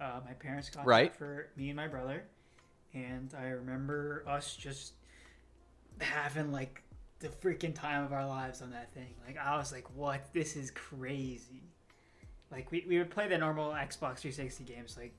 [0.00, 1.14] uh, my parents got Right.
[1.14, 2.24] for me and my brother
[2.92, 4.94] and i remember us just
[6.00, 6.82] having like
[7.20, 10.56] the freaking time of our lives on that thing like i was like what this
[10.56, 11.62] is crazy
[12.50, 15.14] like we, we would play the normal xbox 360 games like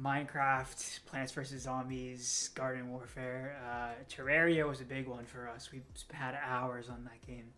[0.00, 3.56] Minecraft, Plants vs Zombies, Garden Warfare.
[3.70, 5.70] Uh, Terraria was a big one for us.
[5.70, 5.82] We
[6.14, 7.52] had hours on that game.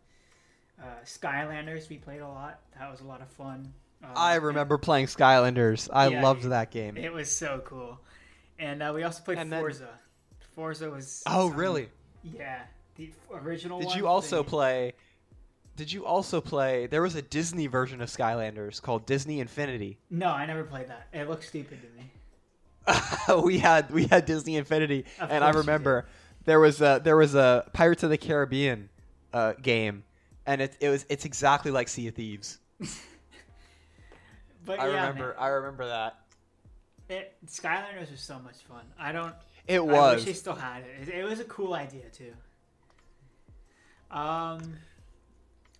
[0.80, 2.60] Uh, Skylanders, we played a lot.
[2.78, 3.72] That was a lot of fun.
[4.02, 5.88] Um, I remember playing Skylanders.
[5.92, 6.96] I Yeah, loved that game.
[6.96, 7.98] It was so cool.
[8.58, 9.88] And uh, we also played And then- Forza.
[10.54, 11.22] Forza was.
[11.26, 11.88] Oh, um, really?
[12.22, 12.62] Yeah,
[12.96, 13.78] the original.
[13.80, 14.92] Did one, you also the- play?
[15.76, 16.86] Did you also play?
[16.86, 19.98] There was a Disney version of Skylanders called Disney Infinity.
[20.08, 21.08] No, I never played that.
[21.12, 21.88] It looked stupid to
[23.36, 23.42] me.
[23.44, 26.06] we had we had Disney Infinity, Of and I remember
[26.44, 28.88] there was a there was a Pirates of the Caribbean
[29.32, 30.04] uh, game,
[30.46, 32.58] and it it was it's exactly like Sea of Thieves.
[34.64, 36.18] But I yeah, remember man, I remember that.
[37.08, 38.84] it, Skylanders was so much fun.
[38.98, 39.34] I don't.
[39.66, 39.94] It was.
[39.94, 40.16] I was.
[40.16, 41.08] wish they still had it.
[41.08, 41.14] it.
[41.14, 42.32] It was a cool idea too.
[44.10, 44.74] Um,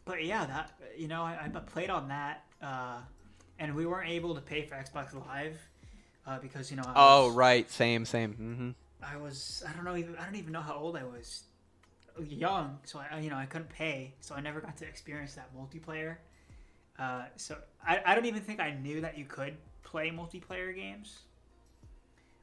[0.05, 2.99] but yeah, that you know, I, I played on that, uh,
[3.59, 5.59] and we weren't able to pay for Xbox Live
[6.27, 6.85] uh, because you know.
[6.87, 8.33] I oh right, same same.
[8.35, 8.71] Mm-hmm.
[9.03, 9.63] I was.
[9.67, 9.97] I don't know.
[9.97, 11.45] Even I don't even know how old I was.
[12.23, 15.51] Young, so I you know I couldn't pay, so I never got to experience that
[15.57, 16.17] multiplayer.
[16.99, 21.23] Uh, so I, I don't even think I knew that you could play multiplayer games.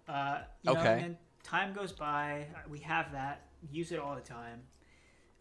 [0.09, 0.91] Uh, you Know, Okay.
[0.93, 2.47] and then time goes by.
[2.69, 3.47] We have that.
[3.71, 4.61] Use it all the time.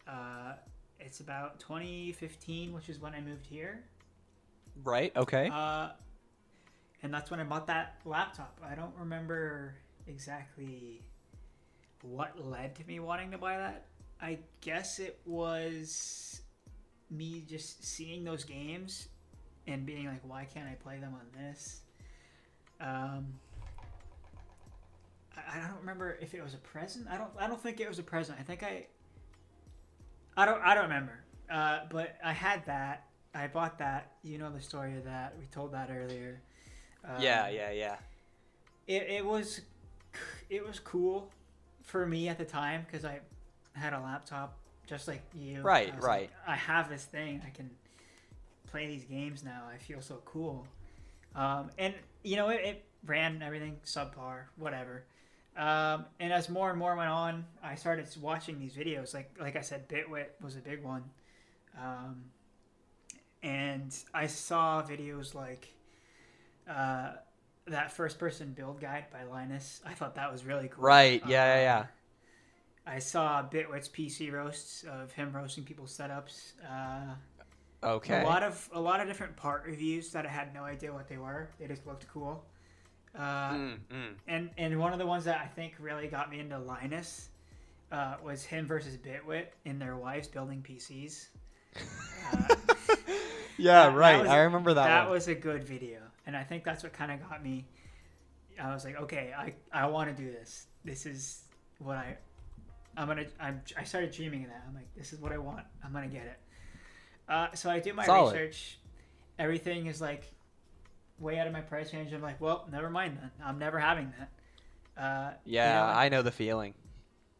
[0.07, 0.53] Uh,
[0.99, 3.83] it's about 2015, which is when I moved here.
[4.83, 5.15] Right.
[5.17, 5.49] Okay.
[5.51, 5.89] Uh,
[7.03, 8.59] and that's when I bought that laptop.
[8.63, 9.75] I don't remember
[10.07, 11.03] exactly
[12.03, 13.87] what led to me wanting to buy that.
[14.21, 16.41] I guess it was
[17.09, 19.07] me just seeing those games
[19.67, 21.81] and being like, why can't I play them on this?
[22.79, 23.27] Um,
[25.35, 27.07] I, I don't remember if it was a present.
[27.09, 27.31] I don't.
[27.39, 28.37] I don't think it was a present.
[28.39, 28.87] I think I.
[30.37, 30.61] I don't.
[30.61, 31.19] I don't remember.
[31.49, 33.07] Uh, but I had that.
[33.33, 34.13] I bought that.
[34.23, 35.35] You know the story of that.
[35.39, 36.41] We told that earlier.
[37.03, 37.95] Um, yeah, yeah, yeah.
[38.87, 39.61] It, it was,
[40.49, 41.31] it was cool
[41.83, 43.19] for me at the time because I
[43.73, 44.57] had a laptop
[44.87, 45.61] just like you.
[45.61, 46.21] Right, I right.
[46.21, 47.41] like, I have this thing.
[47.45, 47.69] I can
[48.69, 49.63] play these games now.
[49.73, 50.67] I feel so cool.
[51.35, 51.93] Um, and
[52.23, 55.03] you know, it, it ran everything subpar, whatever.
[55.57, 59.13] Um, and as more and more went on, I started watching these videos.
[59.13, 61.03] Like like I said, Bitwit was a big one.
[61.79, 62.23] Um,
[63.43, 65.73] and I saw videos like
[66.69, 67.13] uh,
[67.67, 69.81] that first person build guide by Linus.
[69.85, 70.83] I thought that was really cool.
[70.83, 71.21] Right.
[71.25, 71.85] Yeah, yeah, Um, yeah.
[72.85, 76.53] I saw Bitwit's PC roasts of him roasting people's setups.
[76.67, 77.15] Uh,
[77.83, 78.21] Okay.
[78.21, 81.07] a lot of a lot of different part reviews that I had no idea what
[81.07, 81.49] they were.
[81.59, 82.45] They just looked cool.
[83.17, 84.13] Uh, Mm, mm.
[84.27, 87.29] and and one of the ones that I think really got me into Linus
[87.91, 91.27] uh, was him versus Bitwit and their wives building PCs.
[92.33, 92.55] Uh,
[93.57, 94.25] yeah, right.
[94.27, 95.11] I remember that, that one.
[95.11, 97.65] was a good video, and I think that's what kind of got me.
[98.61, 100.67] I was like, okay, I I want to do this.
[100.85, 101.43] This is
[101.79, 102.17] what I.
[102.97, 103.25] I'm gonna.
[103.39, 104.63] I'm, I started dreaming of that.
[104.67, 105.65] I'm like, this is what I want.
[105.83, 106.39] I'm gonna get it.
[107.29, 108.33] Uh, so I do my Solid.
[108.33, 108.77] research.
[109.39, 110.25] Everything is like
[111.19, 112.11] way out of my price range.
[112.13, 113.31] I'm like, well, never mind then.
[113.43, 115.01] I'm never having that.
[115.01, 116.73] Uh, you yeah, know, I know the feeling.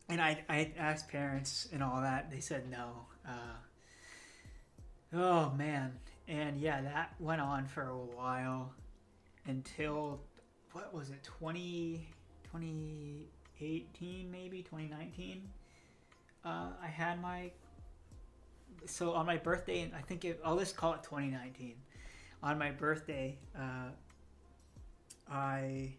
[0.09, 2.31] and I, I asked parents and all that.
[2.31, 3.05] They said no.
[3.27, 3.57] Uh,
[5.13, 5.93] oh man,
[6.27, 8.73] and yeah, that went on for a while
[9.47, 10.21] until
[10.71, 12.07] what was it 20,
[12.49, 13.25] 20,
[13.61, 15.47] 2018 maybe 2019.
[16.43, 17.51] Uh, I had my
[18.85, 21.75] so on my birthday, and I think it, I'll just call it 2019.
[22.41, 23.89] On my birthday, uh,
[25.31, 25.93] I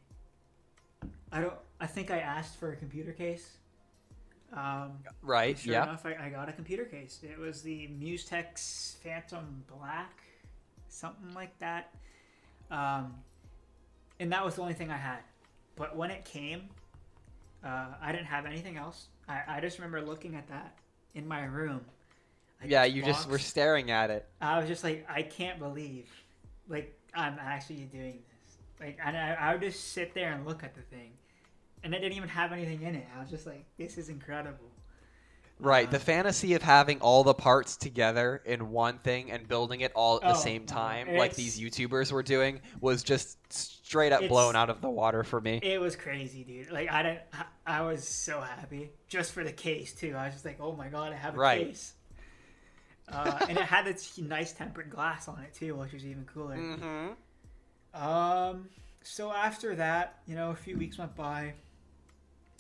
[1.31, 3.59] I don't I think I asked for a computer case.
[4.53, 5.59] Um, Right.
[5.59, 5.85] sure yeah.
[5.85, 7.21] enough, I, I got a computer case.
[7.23, 10.21] It was the Musetex Phantom Black,
[10.89, 11.95] something like that.
[12.71, 13.15] Um,
[14.21, 15.21] and that was the only thing I had.
[15.75, 16.69] But when it came,
[17.65, 19.09] uh, I didn't have anything else.
[19.29, 20.75] I, I just remember looking at that
[21.15, 21.83] in my room.
[22.61, 24.27] like Yeah, you just were staring at it.
[24.41, 26.09] I was just like, I can't believe,
[26.69, 28.57] like, I'm actually doing this.
[28.81, 31.11] Like, and I, I would just sit there and look at the thing,
[31.85, 33.07] and it didn't even have anything in it.
[33.17, 34.71] I was just like, this is incredible.
[35.63, 35.91] Right.
[35.91, 40.17] The fantasy of having all the parts together in one thing and building it all
[40.17, 44.23] at the Oh, same time, it's- like these YouTubers were doing, was just straight up
[44.23, 45.61] It's- blown out of the water for me.
[45.63, 46.71] It was crazy, dude.
[46.73, 47.21] Like, I didn't.
[47.33, 50.15] I- I was so happy just for the case too.
[50.17, 51.67] I was just like, oh my god, I have a Right.
[51.69, 51.95] case.
[53.09, 56.57] Uh, and it had this nice tempered glass on it too, which was even cooler.
[56.57, 58.03] Mm-hmm.
[58.03, 58.69] Um,
[59.05, 61.55] so after that, you know, a few weeks went by,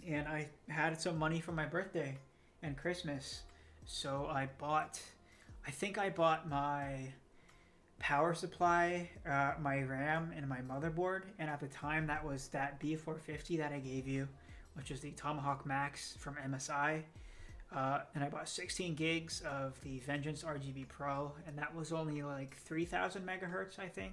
[0.06, 2.16] and I had some money for my birthday
[2.62, 3.42] and Christmas.
[3.84, 5.00] So I bought,
[5.66, 7.12] I think I bought my
[7.98, 11.22] power supply, uh, my RAM, and my motherboard.
[11.38, 14.28] And at the time, that was that B450 that I gave you,
[14.74, 17.02] which is the Tomahawk Max from MSI.
[17.74, 22.22] Uh, and I bought 16 gigs of the Vengeance RGB Pro, and that was only
[22.22, 24.12] like 3,000 megahertz, I think.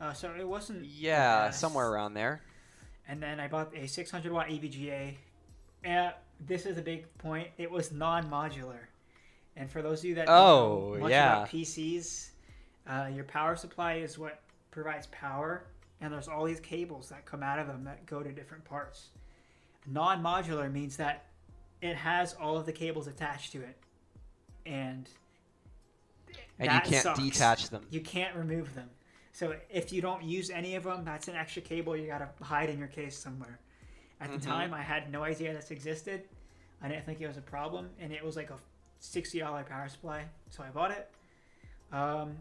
[0.00, 0.84] Uh, so it wasn't.
[0.84, 2.40] Yeah, somewhere around there.
[3.08, 5.14] And then I bought a 600 watt EVGA.
[5.84, 6.12] And
[6.46, 7.48] this is a big point.
[7.58, 8.78] It was non-modular.
[9.56, 11.36] And for those of you that Oh, know much yeah.
[11.36, 12.30] about PCs,
[12.86, 14.40] uh, your power supply is what
[14.70, 15.64] provides power,
[16.00, 19.10] and there's all these cables that come out of them that go to different parts.
[19.86, 21.26] Non-modular means that
[21.80, 23.76] it has all of the cables attached to it,
[24.64, 25.08] and
[26.58, 27.18] And you can't sucks.
[27.18, 27.84] detach them.
[27.90, 28.88] You can't remove them.
[29.32, 32.68] So if you don't use any of them, that's an extra cable you gotta hide
[32.70, 33.58] in your case somewhere.
[34.22, 34.44] At the Mhm.
[34.44, 36.28] time, I had no idea this existed.
[36.80, 38.58] I didn't think it was a problem, and it was like a
[39.00, 41.10] sixty dollar power supply, so I bought it.
[41.90, 42.38] Um,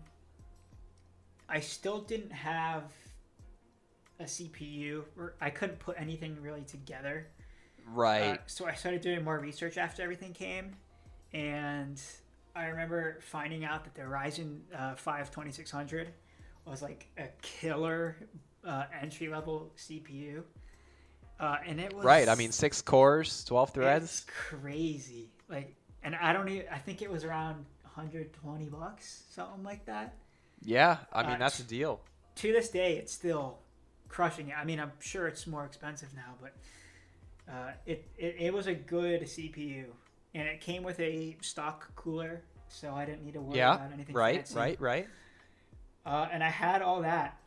[1.49, 2.93] I still didn't have
[4.19, 7.27] a CPU, or I couldn't put anything really together.
[7.87, 8.37] Right.
[8.37, 10.75] Uh, so I started doing more research after everything came,
[11.33, 11.99] and
[12.55, 16.13] I remember finding out that the Ryzen uh, 5 2600
[16.65, 18.15] was like a killer
[18.63, 20.43] uh, entry level CPU.
[21.41, 22.29] Uh, and it was right.
[22.29, 24.25] I mean, six cores, 12 it's threads.
[24.49, 25.27] crazy.
[25.49, 26.65] Like, and I don't even.
[26.71, 27.65] I think it was around
[27.95, 30.15] 120 bucks, something like that.
[30.63, 30.97] Yeah.
[31.11, 31.99] I mean, uh, that's a deal.
[32.35, 33.57] to this day, it's still
[34.07, 34.55] crushing it.
[34.57, 36.53] I mean, I'm sure it's more expensive now, but
[37.51, 39.85] uh, it, it it was a good CPU,
[40.35, 43.75] and it came with a stock cooler, so I didn't need to worry Yeah.
[43.75, 44.13] about anything.
[44.15, 44.35] Right.
[44.35, 44.55] fancy.
[44.55, 44.79] Right.
[44.79, 45.07] Right.
[46.05, 47.37] Uh, and I had all that,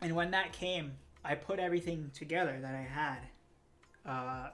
[0.00, 0.92] and when that came,
[1.24, 3.18] I put everything together that I had.
[4.06, 4.50] Uh,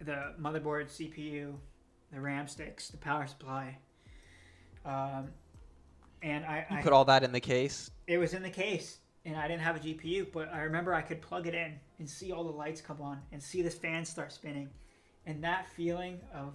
[0.00, 1.54] the motherboard, CPU,
[2.12, 3.76] the RAM sticks, the power supply.
[4.84, 5.28] Um,
[6.22, 7.90] and I, You I put all that in the case.
[8.06, 11.02] it was in the case, and I didn't have a GPU, but I remember I
[11.02, 14.04] could plug it in and see all the lights come on and see this fan
[14.04, 14.68] start spinning,
[15.26, 16.54] and that feeling of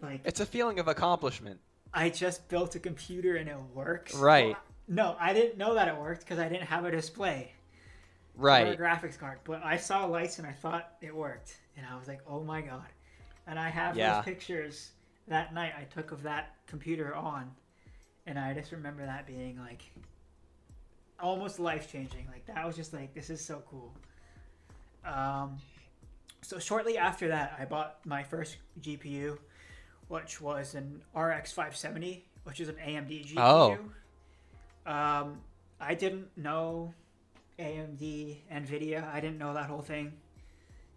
[0.00, 1.60] like It's a feeling of accomplishment.
[1.92, 4.14] I just built a computer and it works.
[4.14, 4.56] Right.
[4.90, 7.52] No, I didn't know that it worked because I didn't have a display
[8.36, 8.78] or a Right.
[8.78, 12.20] graphics card, but I saw lights and I thought it worked, and I was like,
[12.26, 12.88] oh my god!
[13.46, 14.14] And I have Yeah.
[14.16, 14.90] those pictures
[15.28, 17.54] that night I took of that computer on,
[18.26, 19.82] and I just remember that being like
[21.20, 22.26] almost life changing.
[22.26, 23.94] Like that was just like this is so cool.
[25.04, 25.58] Um,
[26.42, 29.38] so shortly after that, I bought my first GPU,
[30.08, 33.38] which was an RX 570, which is an AMD GPU.
[33.38, 33.78] Oh.
[34.90, 35.40] Um,
[35.80, 36.92] I didn't know
[37.60, 39.08] AMD, Nvidia.
[39.14, 40.12] I didn't know that whole thing,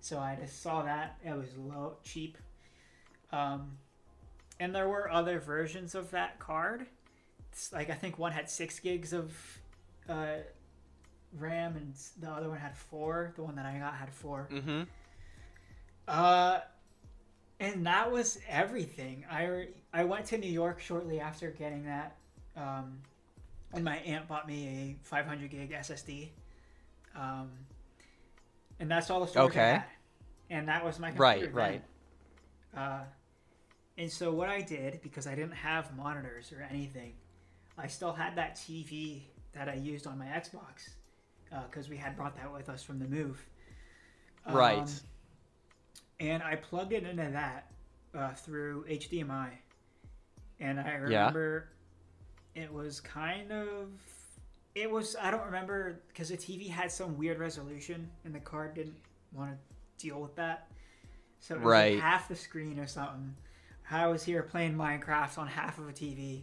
[0.01, 2.39] so I just saw that it was low, cheap.
[3.31, 3.77] Um,
[4.59, 6.87] and there were other versions of that card.
[7.51, 9.31] It's like I think one had six gigs of
[10.09, 10.37] uh,
[11.37, 13.33] RAM, and the other one had four.
[13.35, 14.49] The one that I got had four.
[14.51, 14.83] Mm-hmm.
[16.07, 16.59] Uh,
[17.59, 19.23] and that was everything.
[19.29, 22.17] I I went to New York shortly after getting that,
[22.57, 22.97] um,
[23.73, 26.29] and my aunt bought me a 500 gig SSD,
[27.15, 27.49] um,
[28.79, 29.71] and that's all the storage I Okay.
[29.73, 29.83] had.
[30.49, 31.81] And that was my Right, computer right.
[32.73, 32.81] then.
[32.81, 33.05] Uh,
[33.97, 37.13] and so what I did because I didn't have monitors or anything,
[37.77, 40.95] I still had that TV that I used on my Xbox
[41.69, 43.43] because we had brought that with us from the move.
[44.49, 44.79] Right.
[44.79, 44.87] Um,
[46.19, 47.71] and I plugged it into that
[48.15, 49.49] uh, through HDMI,
[50.59, 51.69] and I remember
[52.55, 53.89] it was kind of
[54.75, 58.73] it was I don't remember because the TV had some weird resolution and the card
[58.75, 58.95] didn't
[59.33, 59.57] want to
[60.03, 60.67] deal with that,
[61.39, 61.93] so it was Right.
[61.95, 63.35] like half the screen or something.
[63.91, 66.41] I was here playing Minecraft on half of a TV,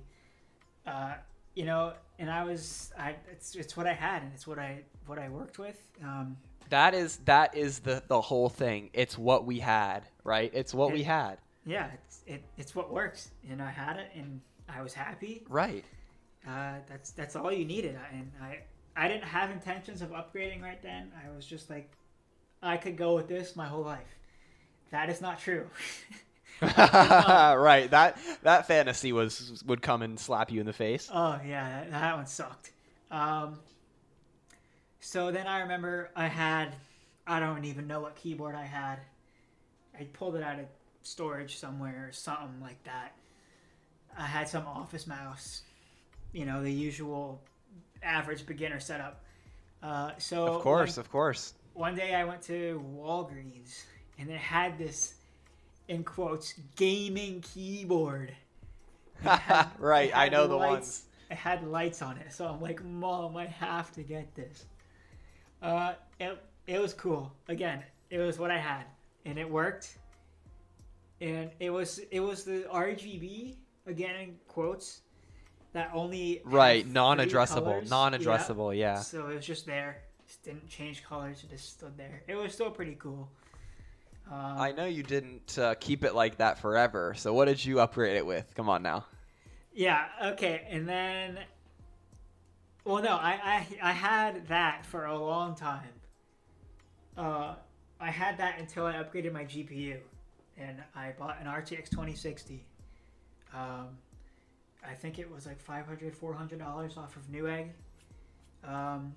[0.87, 1.15] uh,
[1.55, 4.83] you know, and I was I it's it's what I had and it's what I
[5.07, 5.79] what I worked with.
[6.03, 6.37] Um,
[6.69, 8.91] That is that is the the whole thing.
[8.93, 10.51] It's what we had, right?
[10.55, 11.39] It's what we had.
[11.67, 15.43] yeah, it's it, it's what works, and I had it, and I was happy.
[15.49, 15.85] Right.
[16.47, 18.61] Uh, that's that's all you needed, and I
[18.97, 21.13] I didn't have intentions of upgrading right then.
[21.25, 21.91] I was just like,
[22.63, 24.17] I could go with this my whole life.
[24.91, 25.67] That is not true.
[26.63, 27.89] right.
[27.91, 31.09] That that fantasy was would come and slap you in the face.
[31.13, 32.73] oh yeah, that, that one sucked.
[33.11, 33.59] Um,
[35.01, 36.75] so then I remember I had
[37.27, 38.99] I don't even know what keyboard I had.
[39.99, 40.67] I pulled it out of
[41.03, 43.13] storage somewhere or something like that.
[44.19, 45.63] I had some office mouse,
[46.33, 47.43] you know, the usual
[48.03, 49.23] average beginner setup.
[49.83, 51.55] Uh, so Of course, of course.
[51.75, 53.83] one, day I went to Walgreens
[54.19, 55.15] and it had this,
[55.89, 58.33] in quotes, gaming keyboard.
[59.23, 60.11] Had- right.
[60.15, 61.05] I know the ones.
[61.31, 64.65] it had lights on it, so I'm like, Mom, I have to get this.
[65.63, 67.31] Uh, it it was cool.
[67.49, 68.85] Again, it was what I had,
[69.27, 69.99] and it worked.
[71.21, 73.57] And it was it was the RGB
[73.87, 75.01] again in quotes
[75.73, 78.77] that only Right, non-addressable, non-addressable.
[78.77, 78.95] Yeah.
[78.95, 79.01] Yeah.
[79.01, 80.03] So it was just there.
[80.27, 81.43] Just didn't change colors.
[81.45, 82.23] It just stood there.
[82.27, 83.29] It was still pretty cool.
[84.31, 87.15] Um, I know you didn't uh, keep it like that forever.
[87.17, 88.53] So what did you upgrade it with?
[88.55, 89.07] Come on now.
[89.73, 90.05] Yeah.
[90.25, 90.67] Okay.
[90.71, 91.39] And then,
[92.85, 95.89] well, no, I I, I had that for a long time.
[97.17, 97.55] Uh,
[97.99, 99.99] I had that until I upgraded my GPU,
[100.57, 102.65] and I bought an RTX 2060.
[103.53, 103.89] Um,
[104.89, 107.69] I think it was like 500 dollars $400 off of Newegg.
[108.65, 109.15] Um,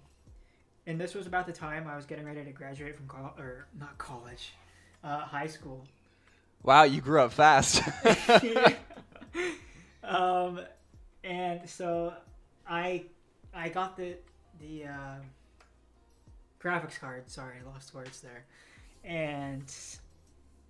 [0.86, 3.68] and this was about the time I was getting ready to graduate from college, or
[3.80, 4.54] not college,
[5.04, 5.86] uh, high school.
[6.64, 7.82] Wow, you grew up fast.
[10.04, 10.60] um,
[11.24, 12.14] and so
[12.68, 13.04] I
[13.54, 14.16] I got the
[14.60, 15.16] the uh,
[16.62, 17.30] graphics card.
[17.30, 18.46] Sorry, I lost words there.
[19.04, 19.74] And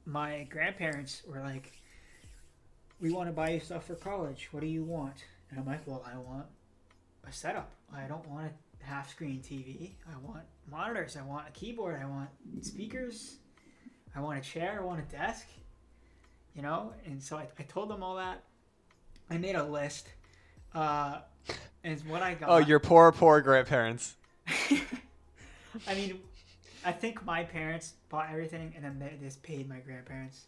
[0.05, 1.71] my grandparents were like,
[3.03, 4.47] "We want to buy you stuff for college.
[4.51, 6.47] What do you want?" And I'm like, "Well, I want
[7.27, 7.71] a setup.
[7.93, 8.51] I don't want
[8.81, 9.91] a half screen TV.
[10.11, 11.15] I want monitors.
[11.15, 12.01] I want a keyboard.
[12.01, 12.29] I want
[12.61, 13.35] speakers.
[14.15, 14.79] I want a chair.
[14.81, 15.47] I want a desk."
[16.55, 18.43] You know, and so I, I told them all that.
[19.29, 20.07] I made a list.
[20.73, 21.19] Uh,
[21.83, 22.49] and what I got.
[22.49, 24.15] oh, your poor, poor grandparents.
[25.87, 26.19] I mean,
[26.85, 30.45] I think my parents bought everything, and then they just paid my grandparents.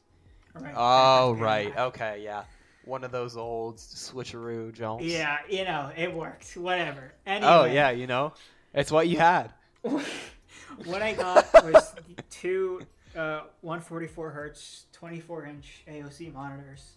[0.55, 1.75] Or Oh, right.
[1.77, 2.43] Okay, yeah.
[2.85, 5.03] One of those old switcheroo Jones.
[5.05, 6.55] Yeah, you know, it worked.
[6.55, 7.13] Whatever.
[7.25, 8.33] Anyway, Oh, yeah, you know?
[8.73, 9.53] It's what you had.
[9.81, 11.95] what I got was
[12.29, 12.81] two
[13.15, 16.93] uh, 144 hertz, 24 inch AOC monitors.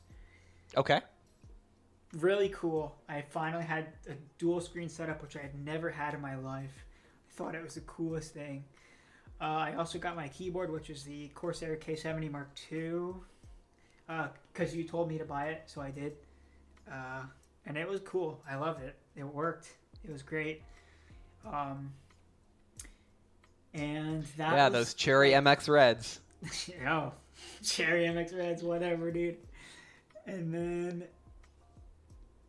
[0.77, 1.01] Okay.
[2.19, 2.97] Really cool.
[3.09, 6.85] I finally had a dual screen setup, which I had never had in my life.
[7.29, 8.65] I thought it was the coolest thing.
[9.41, 13.13] Uh, I also got my keyboard, which is the Corsair K70 Mark II,
[14.53, 16.15] because you told me to buy it, so I did.
[16.91, 17.23] Uh,
[17.67, 18.41] and it was cool.
[18.49, 18.97] I loved it.
[19.17, 19.69] It worked.
[20.05, 20.63] It was great.
[21.47, 21.93] Um,
[23.75, 26.21] and that yeah, was- those cherry MX Reds.
[26.89, 27.13] oh,
[27.65, 29.37] Cherry MX Reds, whatever, dude.
[30.27, 31.05] And then,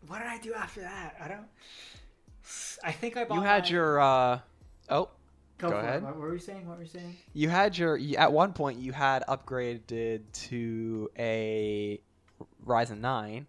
[0.07, 1.15] what did I do after that?
[1.21, 1.47] I don't.
[2.83, 3.35] I think I bought.
[3.35, 4.39] You had my- your, uh,
[4.89, 5.09] oh,
[5.59, 5.83] Go, go for it.
[5.87, 6.03] ahead.
[6.03, 6.67] What were we saying?
[6.67, 7.15] What were we saying?
[7.33, 11.99] you had your, at one point, you had upgraded to a
[12.65, 13.45] Ryzen 9.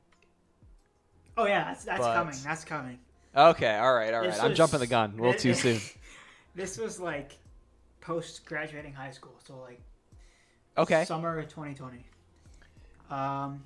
[1.39, 2.37] Oh yeah, that's, that's But- coming.
[2.45, 2.99] That's coming.
[3.35, 4.31] Okay, all right, all right.
[4.31, 5.81] This I'm was- jumping the gun a little too soon.
[6.57, 7.39] this was like
[8.01, 9.81] post graduating high school, so like
[10.77, 11.05] Okay.
[11.05, 12.05] summer of 2020.
[13.11, 13.63] Um,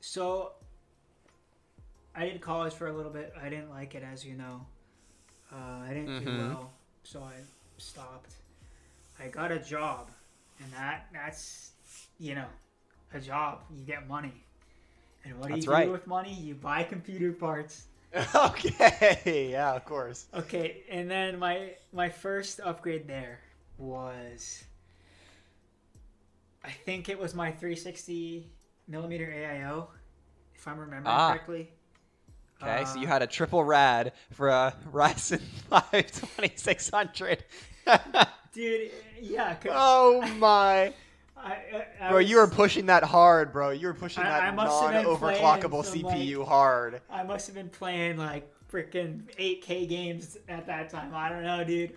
[0.00, 0.52] so
[2.14, 3.32] I did college for a little bit.
[3.40, 4.66] I didn't like it, as you know.
[5.52, 6.48] Uh, I didn't do Mhm.
[6.54, 6.72] well,
[7.08, 7.32] so I
[7.78, 8.34] stopped.
[9.18, 10.10] I got a job,
[10.60, 11.70] and that that's
[12.18, 12.44] you know
[13.14, 13.60] a job.
[13.74, 14.44] You get money,
[15.24, 15.86] and what do That's you right.
[15.86, 16.34] do with money?
[16.34, 17.86] You buy computer parts.
[18.34, 20.26] okay, yeah, of course.
[20.34, 23.40] Okay, and then my my first upgrade there
[23.78, 24.64] was
[26.62, 28.50] I think it was my 360
[28.86, 29.86] millimeter AIO,
[30.54, 31.30] if I'm remembering Ah.
[31.30, 31.70] correctly.
[32.62, 35.40] Okay, so you Uh, had a triple rad for a Ryzen
[35.70, 37.44] 5 2600.
[38.52, 38.90] dude,
[39.20, 39.56] yeah.
[39.70, 40.92] oh my.
[41.36, 43.70] I, I, I Bro, you were pushing that hard, bro.
[43.70, 47.00] You were pushing that I must have been non-overclockable CPU hard.
[47.10, 51.12] I must have been playing like freaking 8K games at that time.
[51.14, 51.94] I don't know, dude.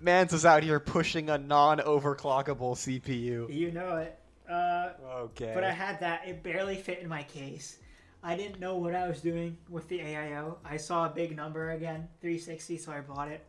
[0.00, 3.54] Mans was out here pushing a non-overclockable CPU.
[3.54, 4.18] You know it.
[4.50, 5.52] Uh, Okay.
[5.54, 6.26] But I had that.
[6.26, 7.78] It barely fit in my case.
[8.26, 10.56] I didn't know what I was doing with the AIO.
[10.64, 13.44] I saw a big number again, 360, so I bought it.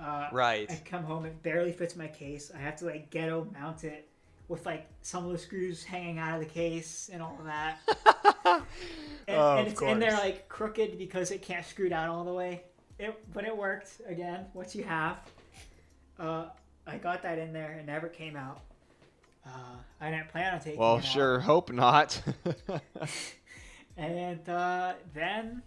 [0.00, 0.70] Uh, right.
[0.70, 2.50] I come home, it barely fits my case.
[2.54, 4.08] I have to like ghetto mount it
[4.48, 7.78] with like some of the screws hanging out of the case and all of that.
[9.28, 10.22] And, Oh, and of it's in there course.
[10.22, 12.62] like crooked because it can't screw down all the way.
[12.98, 14.46] It, but it worked again.
[14.52, 15.18] What you have,
[16.18, 16.46] uh,
[16.88, 17.72] I got that in there.
[17.78, 18.62] It never came out.
[19.46, 21.04] Uh, I didn't plan on taking well, it out.
[21.04, 21.38] sure.
[21.38, 22.20] Hope not.
[23.96, 25.62] And uh, then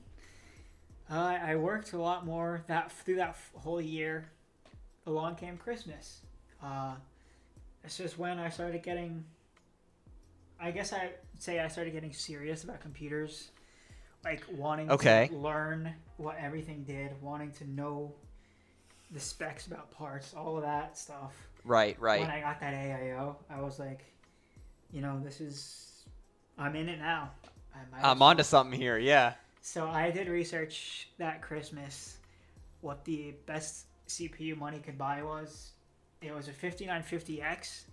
[1.09, 4.29] uh, I worked a lot more that through that whole year.
[5.07, 6.21] Along came Christmas.
[6.63, 6.95] Uh,
[7.83, 9.23] this is when I started getting.
[10.59, 13.51] I guess I say I started getting serious about computers,
[14.23, 15.27] like wanting Okay.
[15.27, 18.15] to learn what everything did, wanting to know
[19.11, 21.33] the specs about parts, all of that stuff
[21.65, 21.99] right.
[21.99, 22.21] Right.
[22.21, 24.05] when I got that AIO, I was like,
[24.91, 26.05] you know, this is,
[26.57, 27.31] I'm in it now.
[28.01, 28.97] I'm onto something here.
[28.97, 29.33] Yeah.
[29.61, 32.17] So I did research that Christmas
[32.81, 35.71] what the best CPU money could buy was.
[36.21, 37.85] It was a 5950X.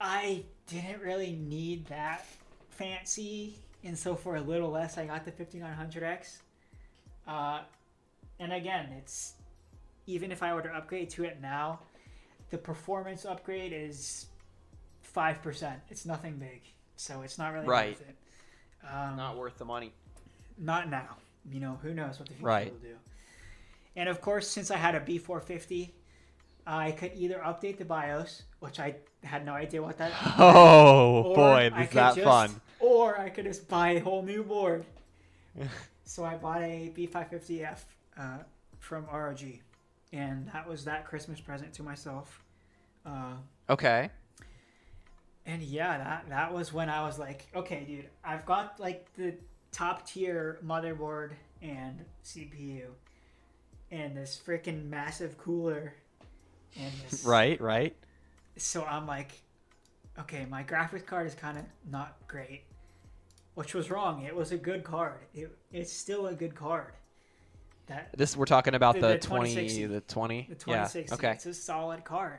[0.00, 2.26] I didn't really need that
[2.70, 6.38] fancy, and so for a little less, I got the 5900X.
[7.26, 7.60] Uh,
[8.38, 9.34] and again, it's
[10.06, 11.80] even if I were to upgrade to it now,
[12.50, 14.26] the performance upgrade is
[15.02, 15.80] five percent.
[15.90, 16.62] It's nothing big,
[16.96, 17.90] so it's not really Right.
[17.90, 18.16] worth it.
[18.88, 19.92] Um, Not worth the money.
[20.58, 21.16] not now.
[21.50, 22.70] You know, who knows what the future Right.
[22.72, 22.96] will do.
[23.96, 25.90] And of course, since I had a B450,
[26.66, 30.12] I could either update the BIOS, which I had no idea what that.
[30.38, 32.60] Oh or boy, I is could that just- fun!
[32.78, 34.84] Or I could just buy a whole new board.
[36.04, 37.80] so I bought a B550F
[38.18, 38.38] uh,
[38.78, 39.40] from ROG,
[40.12, 42.42] and that was that Christmas present to myself.
[43.04, 43.34] Uh,
[43.68, 44.10] Okay.
[45.46, 49.34] And yeah, that that was when I was like, okay, dude, I've got like the
[49.72, 51.32] top tier motherboard
[51.62, 52.86] and CPU,
[53.90, 55.94] and this freaking massive cooler,
[56.76, 57.24] and this.
[57.26, 57.96] Right, right.
[58.56, 59.32] So I'm like,
[60.18, 62.64] okay, my graphics card is kind of not great,
[63.54, 64.24] which was wrong.
[64.24, 65.20] It was a good card.
[65.34, 66.92] It, it's still a good card.
[67.86, 70.46] That This we're talking about The- the, the 20, the 20.
[70.50, 71.00] the 2060.
[71.08, 71.14] Yeah.
[71.14, 71.32] Okay.
[71.32, 72.38] It's a solid card.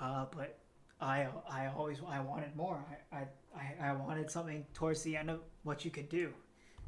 [0.00, 0.59] Uh, but
[1.00, 2.84] I I always I wanted more.
[3.12, 3.24] I,
[3.56, 6.32] I, I, wanted something towards the end of what you could do,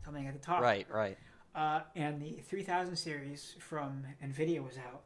[0.05, 0.61] something at the top.
[0.61, 1.19] Right, right.
[1.55, 5.03] Uh, and the 3000 series from Nvidia was out,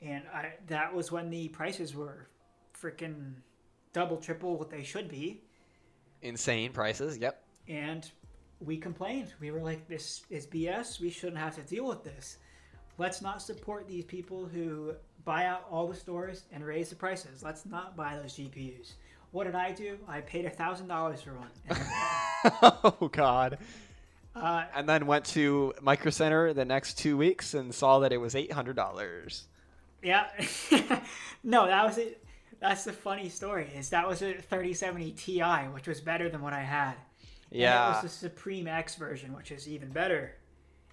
[0.00, 2.28] and I that was when the prices were
[2.80, 3.34] freaking
[3.92, 5.42] double, triple what they should be.
[6.22, 7.18] Insane prices.
[7.18, 7.42] Yep.
[7.68, 8.10] and
[8.60, 9.34] we complained.
[9.40, 11.00] We were like, "This is BS.
[11.00, 12.38] We shouldn't have to deal with this.
[13.02, 14.94] Let's not support these people who
[15.24, 17.42] buy out all the stores and raise the prices.
[17.42, 18.92] Let's not buy those GPUs."
[19.32, 19.98] What did I do?
[20.06, 21.48] I paid a thousand dollars for one.
[21.68, 21.78] And,
[23.00, 23.58] oh God.
[24.36, 28.18] uh, And then went to Micro Center the next two weeks and saw that it
[28.18, 29.48] was eight hundred dollars.
[30.02, 30.26] yeah,
[31.42, 32.22] no, that was it.
[32.60, 33.68] That's the funny story.
[33.74, 35.40] Is that was a 3070 Ti,
[35.72, 36.94] which was better than what I had.
[37.50, 37.60] And
[38.02, 40.36] it was the Suprim X version, which is even better.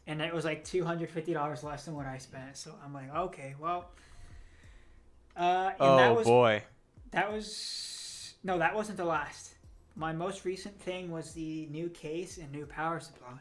[0.09, 2.57] And it was like two hundred fifty dollars less than what I spent.
[2.57, 3.91] So I'm like, okay, well.
[5.37, 6.63] Uh, and Oh that was boy.
[7.11, 9.53] that was no, that wasn't the last.
[9.95, 13.37] My most recent thing was the new case and new power supply.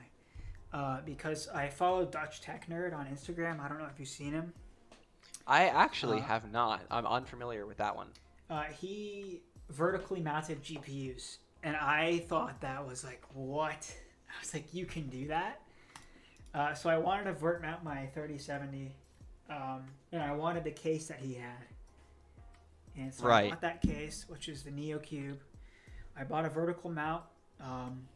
[0.72, 3.58] Uh, because I follow Dutch Tech Nerd on Instagram.
[3.60, 4.52] I don't know if you've seen him.
[5.46, 6.82] I actually Uh, have not.
[6.90, 8.08] I'm unfamiliar with that one.
[8.50, 9.40] Uh, he
[9.70, 13.90] vertically mounted GPUs, and I thought that was like, what?
[14.28, 15.62] I was like, you can do that?
[16.54, 18.94] Uh, so I wanted to vert mount my 3070,
[19.50, 21.52] um, and I wanted the case that he had.
[22.96, 23.50] And so I Right.
[23.50, 25.38] bought that case, which is the Neo Qube.
[26.16, 27.22] I bought a vertical mount,
[27.60, 28.08] um,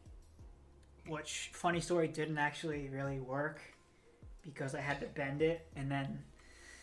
[1.07, 3.61] which, funny story, didn't actually really work
[4.41, 6.23] because I had to bend it, and then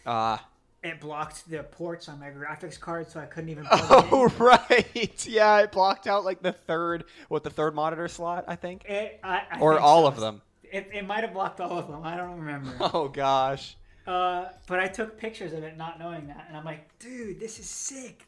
[0.06, 0.38] Uh,
[0.82, 4.14] it blocked the ports on my graphics card, so I couldn't even plug it in.
[4.14, 5.26] oh right.
[5.28, 9.20] Yeah, it blocked out like the third, what the third monitor slot, I think, It,
[9.22, 10.06] I, I or think all so.
[10.08, 10.40] of them.
[10.72, 12.02] It, it might have blocked all of them.
[12.04, 12.72] I don't remember.
[12.94, 13.76] Oh gosh.
[14.06, 17.58] uh, but I took pictures of it, not knowing that, and I'm like, dude, this
[17.58, 18.26] is sick.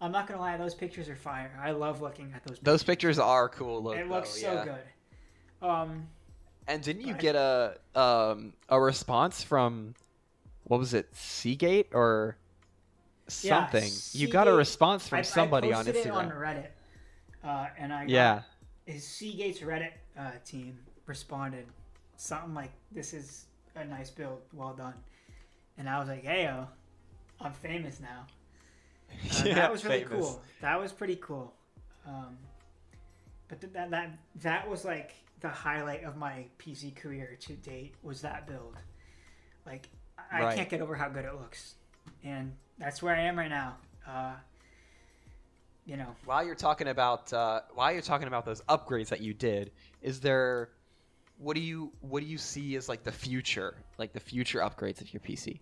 [0.00, 1.58] I'm not gonna lie, those pictures are fire.
[1.62, 2.58] I love looking at those.
[2.60, 3.82] Those pictures are cool.
[3.82, 4.64] Look, it looks though, so yeah.
[4.64, 5.66] good.
[5.68, 6.06] Um,
[6.68, 9.94] And didn't you get a um a response from
[10.64, 12.36] what was it, Seagate or
[13.42, 13.90] Yeah, something?
[14.12, 16.08] you got a response from I, somebody I on posted Instagram.
[16.08, 16.66] it on Reddit,
[17.44, 18.42] uh, and I got yeah.
[18.84, 21.66] his Seagate's Reddit uh, team responded
[22.16, 24.94] something like, "This is a nice build, well done,"
[25.78, 26.66] and I was like, "Heyo,
[27.40, 28.26] I'm famous now."
[29.40, 30.26] Uh, yeah, that was really famous.
[30.26, 30.42] cool.
[30.60, 31.54] That was pretty cool.
[32.06, 32.36] Um,
[33.48, 37.94] but th- that that that was like the highlight of my PC career to date
[38.02, 38.76] was that build.
[39.64, 39.88] Like
[40.32, 41.74] I, I can't get over how good it looks,
[42.24, 43.76] and that's where I am right now.
[44.06, 44.34] Uh,
[45.84, 49.34] you know, While you're talking about uh, while you're talking about those upgrades that you
[49.34, 49.70] did,
[50.02, 50.70] is there
[51.38, 55.00] what do you what do you see as like the future, like the future upgrades
[55.00, 55.60] of your PC?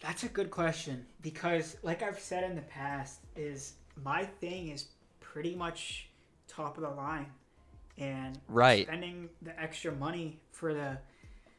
[0.00, 4.86] That's a good question because, like I've said in the past, is my thing is
[5.20, 6.08] pretty much
[6.48, 7.26] top of the line,
[7.98, 8.86] and Right.
[8.86, 10.98] spending the extra money for the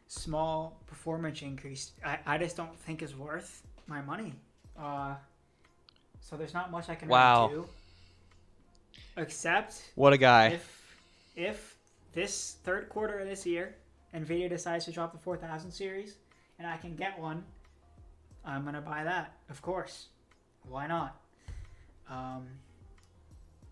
[0.07, 4.33] small performance increase, I, I just don't think is worth my money.
[4.79, 5.15] Uh,
[6.21, 7.47] so there's not much I can Wow.
[7.47, 7.67] really do,
[9.17, 10.53] except What a guy.
[10.53, 10.97] if
[11.35, 11.76] if
[12.17, 13.75] this third quarter of this year
[14.15, 16.15] nvidia decides to drop the 4000 series
[16.57, 17.43] and i can get one
[18.43, 20.07] i'm gonna buy that of course
[20.67, 21.21] why not
[22.09, 22.47] um,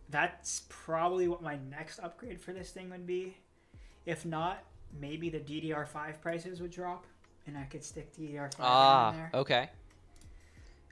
[0.09, 3.35] that's probably what my next upgrade for this thing would be
[4.05, 4.57] If not,
[5.01, 7.05] maybe the DDR5 prices would drop,
[7.47, 9.29] and I could stick DDR5 in Ah, there.
[9.33, 9.69] okay.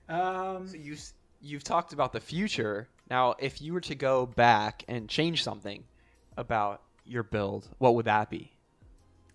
[0.10, 0.96] Um, So you
[1.42, 2.88] you've talked about the future.
[3.10, 5.84] Now, if you were to go back and change something
[6.38, 8.50] about your build, what would that be?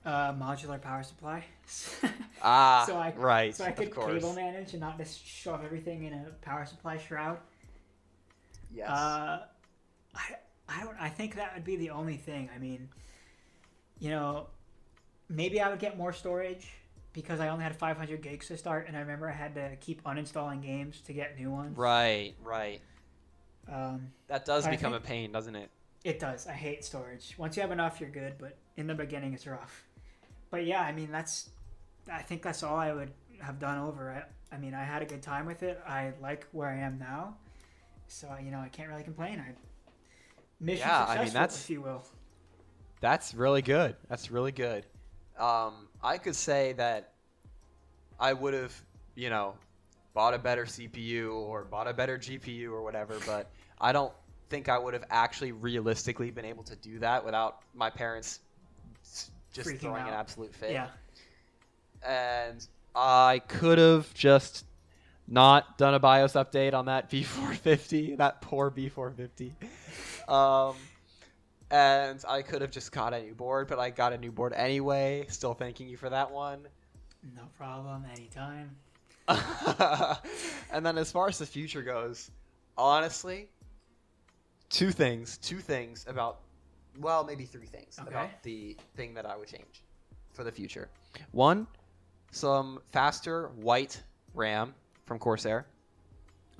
[0.04, 1.44] uh, modular power supply.
[2.40, 6.04] Ah, so I right, so I could of cable manage and not just shove everything
[6.04, 7.38] in a power supply shroud.
[8.72, 8.88] Yes.
[8.88, 9.42] Uh,
[10.14, 10.20] I
[10.68, 10.96] I don't.
[11.00, 12.48] I think that would be the only thing.
[12.54, 12.88] I mean,
[13.98, 14.46] you know,
[15.28, 16.68] maybe I would get more storage
[17.12, 20.04] because I only had 500 gigs to start, and I remember I had to keep
[20.04, 21.76] uninstalling games to get new ones.
[21.76, 22.80] right, right.
[23.70, 25.70] Um, That does become think- a pain, doesn't it?
[26.08, 26.46] It does.
[26.46, 27.34] I hate storage.
[27.36, 29.84] Once you have enough, you're good, but in the beginning, it's rough.
[30.50, 31.50] But yeah, I mean, that's.
[32.10, 34.10] I think that's all I would have done over.
[34.10, 35.78] I, I mean, I had a good time with it.
[35.86, 37.36] I like where I am now,
[38.06, 39.38] so you know, I can't really complain.
[39.38, 39.52] I
[40.60, 42.02] mission Yeah, I mean, that's- if you will.
[43.00, 43.94] That's really good.
[44.08, 44.84] That's really good.
[45.38, 47.12] Um, I could say that
[48.18, 48.74] I would have,
[49.14, 49.54] you know,
[50.14, 54.12] bought a better CPU or bought a better GPU or whatever, but I don't
[54.48, 58.40] think I would have actually realistically been able to do that without my parents
[59.52, 60.72] just Freaking throwing an absolute fit.
[60.72, 60.88] Yeah.
[62.06, 64.64] And I could have just
[65.26, 69.52] not done a BIOS update on that B450, that poor B450.
[70.28, 70.76] Um,
[71.70, 74.52] and I could have just got a new board, but I got a new board
[74.54, 75.26] anyway.
[75.28, 76.66] Still thanking you for that one.
[77.36, 78.04] No problem.
[78.14, 78.70] Anytime.
[80.72, 82.30] and then as far as the future goes,
[82.78, 83.48] honestly,
[84.70, 86.40] two things, two things about,
[87.00, 88.08] well, maybe three things Okay.
[88.08, 89.82] about the thing that I would change
[90.32, 90.88] for the future.
[91.32, 91.66] One,
[92.30, 94.02] some faster white
[94.34, 94.74] RAM
[95.06, 95.66] from Corsair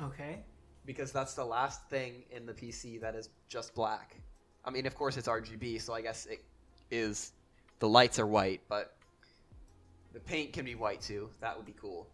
[0.01, 0.43] Okay.
[0.87, 4.17] because that's the last thing in the PC that is just black.
[4.65, 6.43] I mean, of course, it's RGB, so I guess it
[6.91, 7.33] is
[7.79, 8.95] the lights are white, but
[10.13, 11.29] the paint can be white too.
[11.41, 12.09] That would be cool.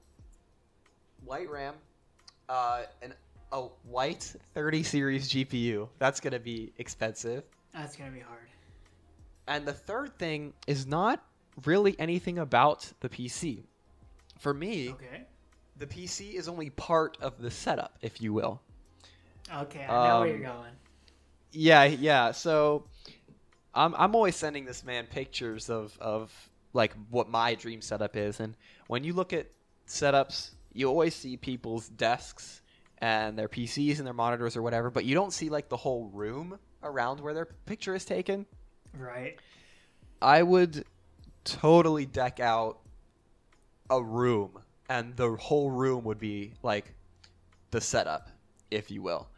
[1.24, 1.74] White RAM,
[2.49, 3.14] uh, and
[3.55, 5.88] a white 30 series GPU.
[5.98, 7.44] That's gonna be expensive.
[7.72, 8.48] That's gonna be hard.
[9.46, 11.24] And the third thing is not
[11.64, 13.62] really anything about the PC.
[14.38, 15.24] For me, Okay.
[15.76, 18.61] the PC is only part of the setup, if you will.
[19.55, 19.84] Okay.
[19.84, 20.72] I know where Um, you're going.
[21.52, 22.32] Yeah, yeah.
[22.32, 22.88] So
[23.72, 28.40] I'm I'm always sending this man pictures of of like what my dream setup is,
[28.40, 28.57] and
[28.88, 29.46] when you look at
[29.86, 32.62] setups, you always see people's desks
[32.99, 36.07] and their PCs and their monitors or whatever, but you don't see like the whole
[36.12, 38.47] room around where their picture is taken.
[38.97, 39.38] Right.
[40.22, 40.84] I would
[41.45, 42.78] totally deck out
[43.90, 46.95] a room, and the whole room would be like
[47.70, 48.30] the setup,
[48.70, 49.28] if you will.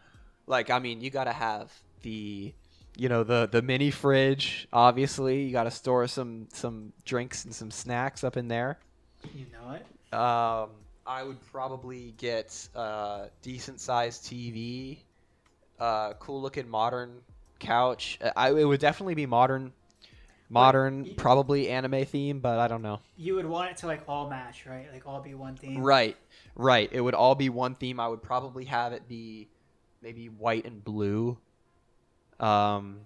[0.46, 2.54] Like, I mean, you got to have the,
[2.96, 4.68] you know, the the mini fridge.
[4.72, 8.78] Obviously, you got to store some some drinks and some snacks up in there.
[9.34, 10.14] You know it.
[10.16, 10.70] Um,
[11.06, 14.98] I would probably get a decent sized TV,
[15.78, 17.20] a cool looking modern
[17.58, 18.18] couch.
[18.20, 19.72] Uh, I it would definitely be modern,
[20.48, 23.00] modern, y- probably anime theme, but I don't know.
[23.16, 24.86] You would want it to like all match, right?
[24.92, 25.80] Like all be one theme.
[25.82, 26.16] Right,
[26.56, 26.88] right.
[26.92, 28.00] It would all be one theme.
[28.00, 29.48] I would probably have it be
[30.02, 31.38] maybe white and blue.
[32.40, 33.00] Um,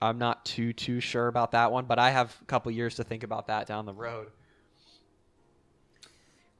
[0.00, 3.04] I'm not too too sure about that one, but I have a couple years to
[3.04, 4.28] think about that down the road.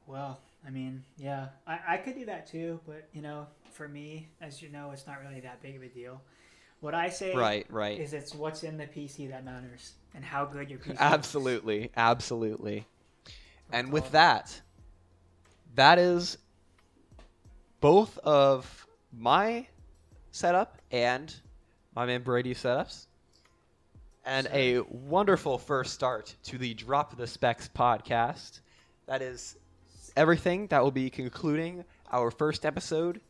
[0.07, 4.29] Well, I mean, yeah, I, I could do that too, but you know, for me,
[4.41, 6.21] as you know, it's not really that big of a deal.
[6.79, 7.99] What I say Right, right.
[7.99, 10.97] is it's what's in the PC that matters and how good your PC is.
[10.99, 12.85] Absolutely, absolutely.
[13.71, 14.59] And with that,
[15.75, 16.37] that is
[17.79, 18.87] both of
[19.17, 19.67] my
[20.31, 21.33] setup and
[21.95, 23.07] my man Brady's setups.
[24.27, 28.59] And a wonderful first start to the Drop the Specs podcast.
[29.05, 29.55] That is
[30.15, 33.21] everything that will be concluding our first episode.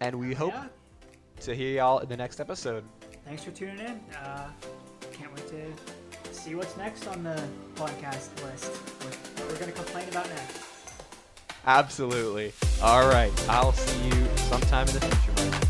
[0.00, 0.66] And we hope Yeah,
[1.42, 2.84] to hear y'all in the next episode.
[3.24, 4.00] thanks for tuning in.
[4.16, 4.48] Uh,
[5.12, 7.42] can't wait to see what's next on the
[7.74, 8.72] podcast list.
[9.02, 10.58] What, what we're gonna complain about next.
[11.66, 12.52] Absolutely.
[12.82, 13.32] All right.
[13.48, 15.67] I'll see you sometime in the future.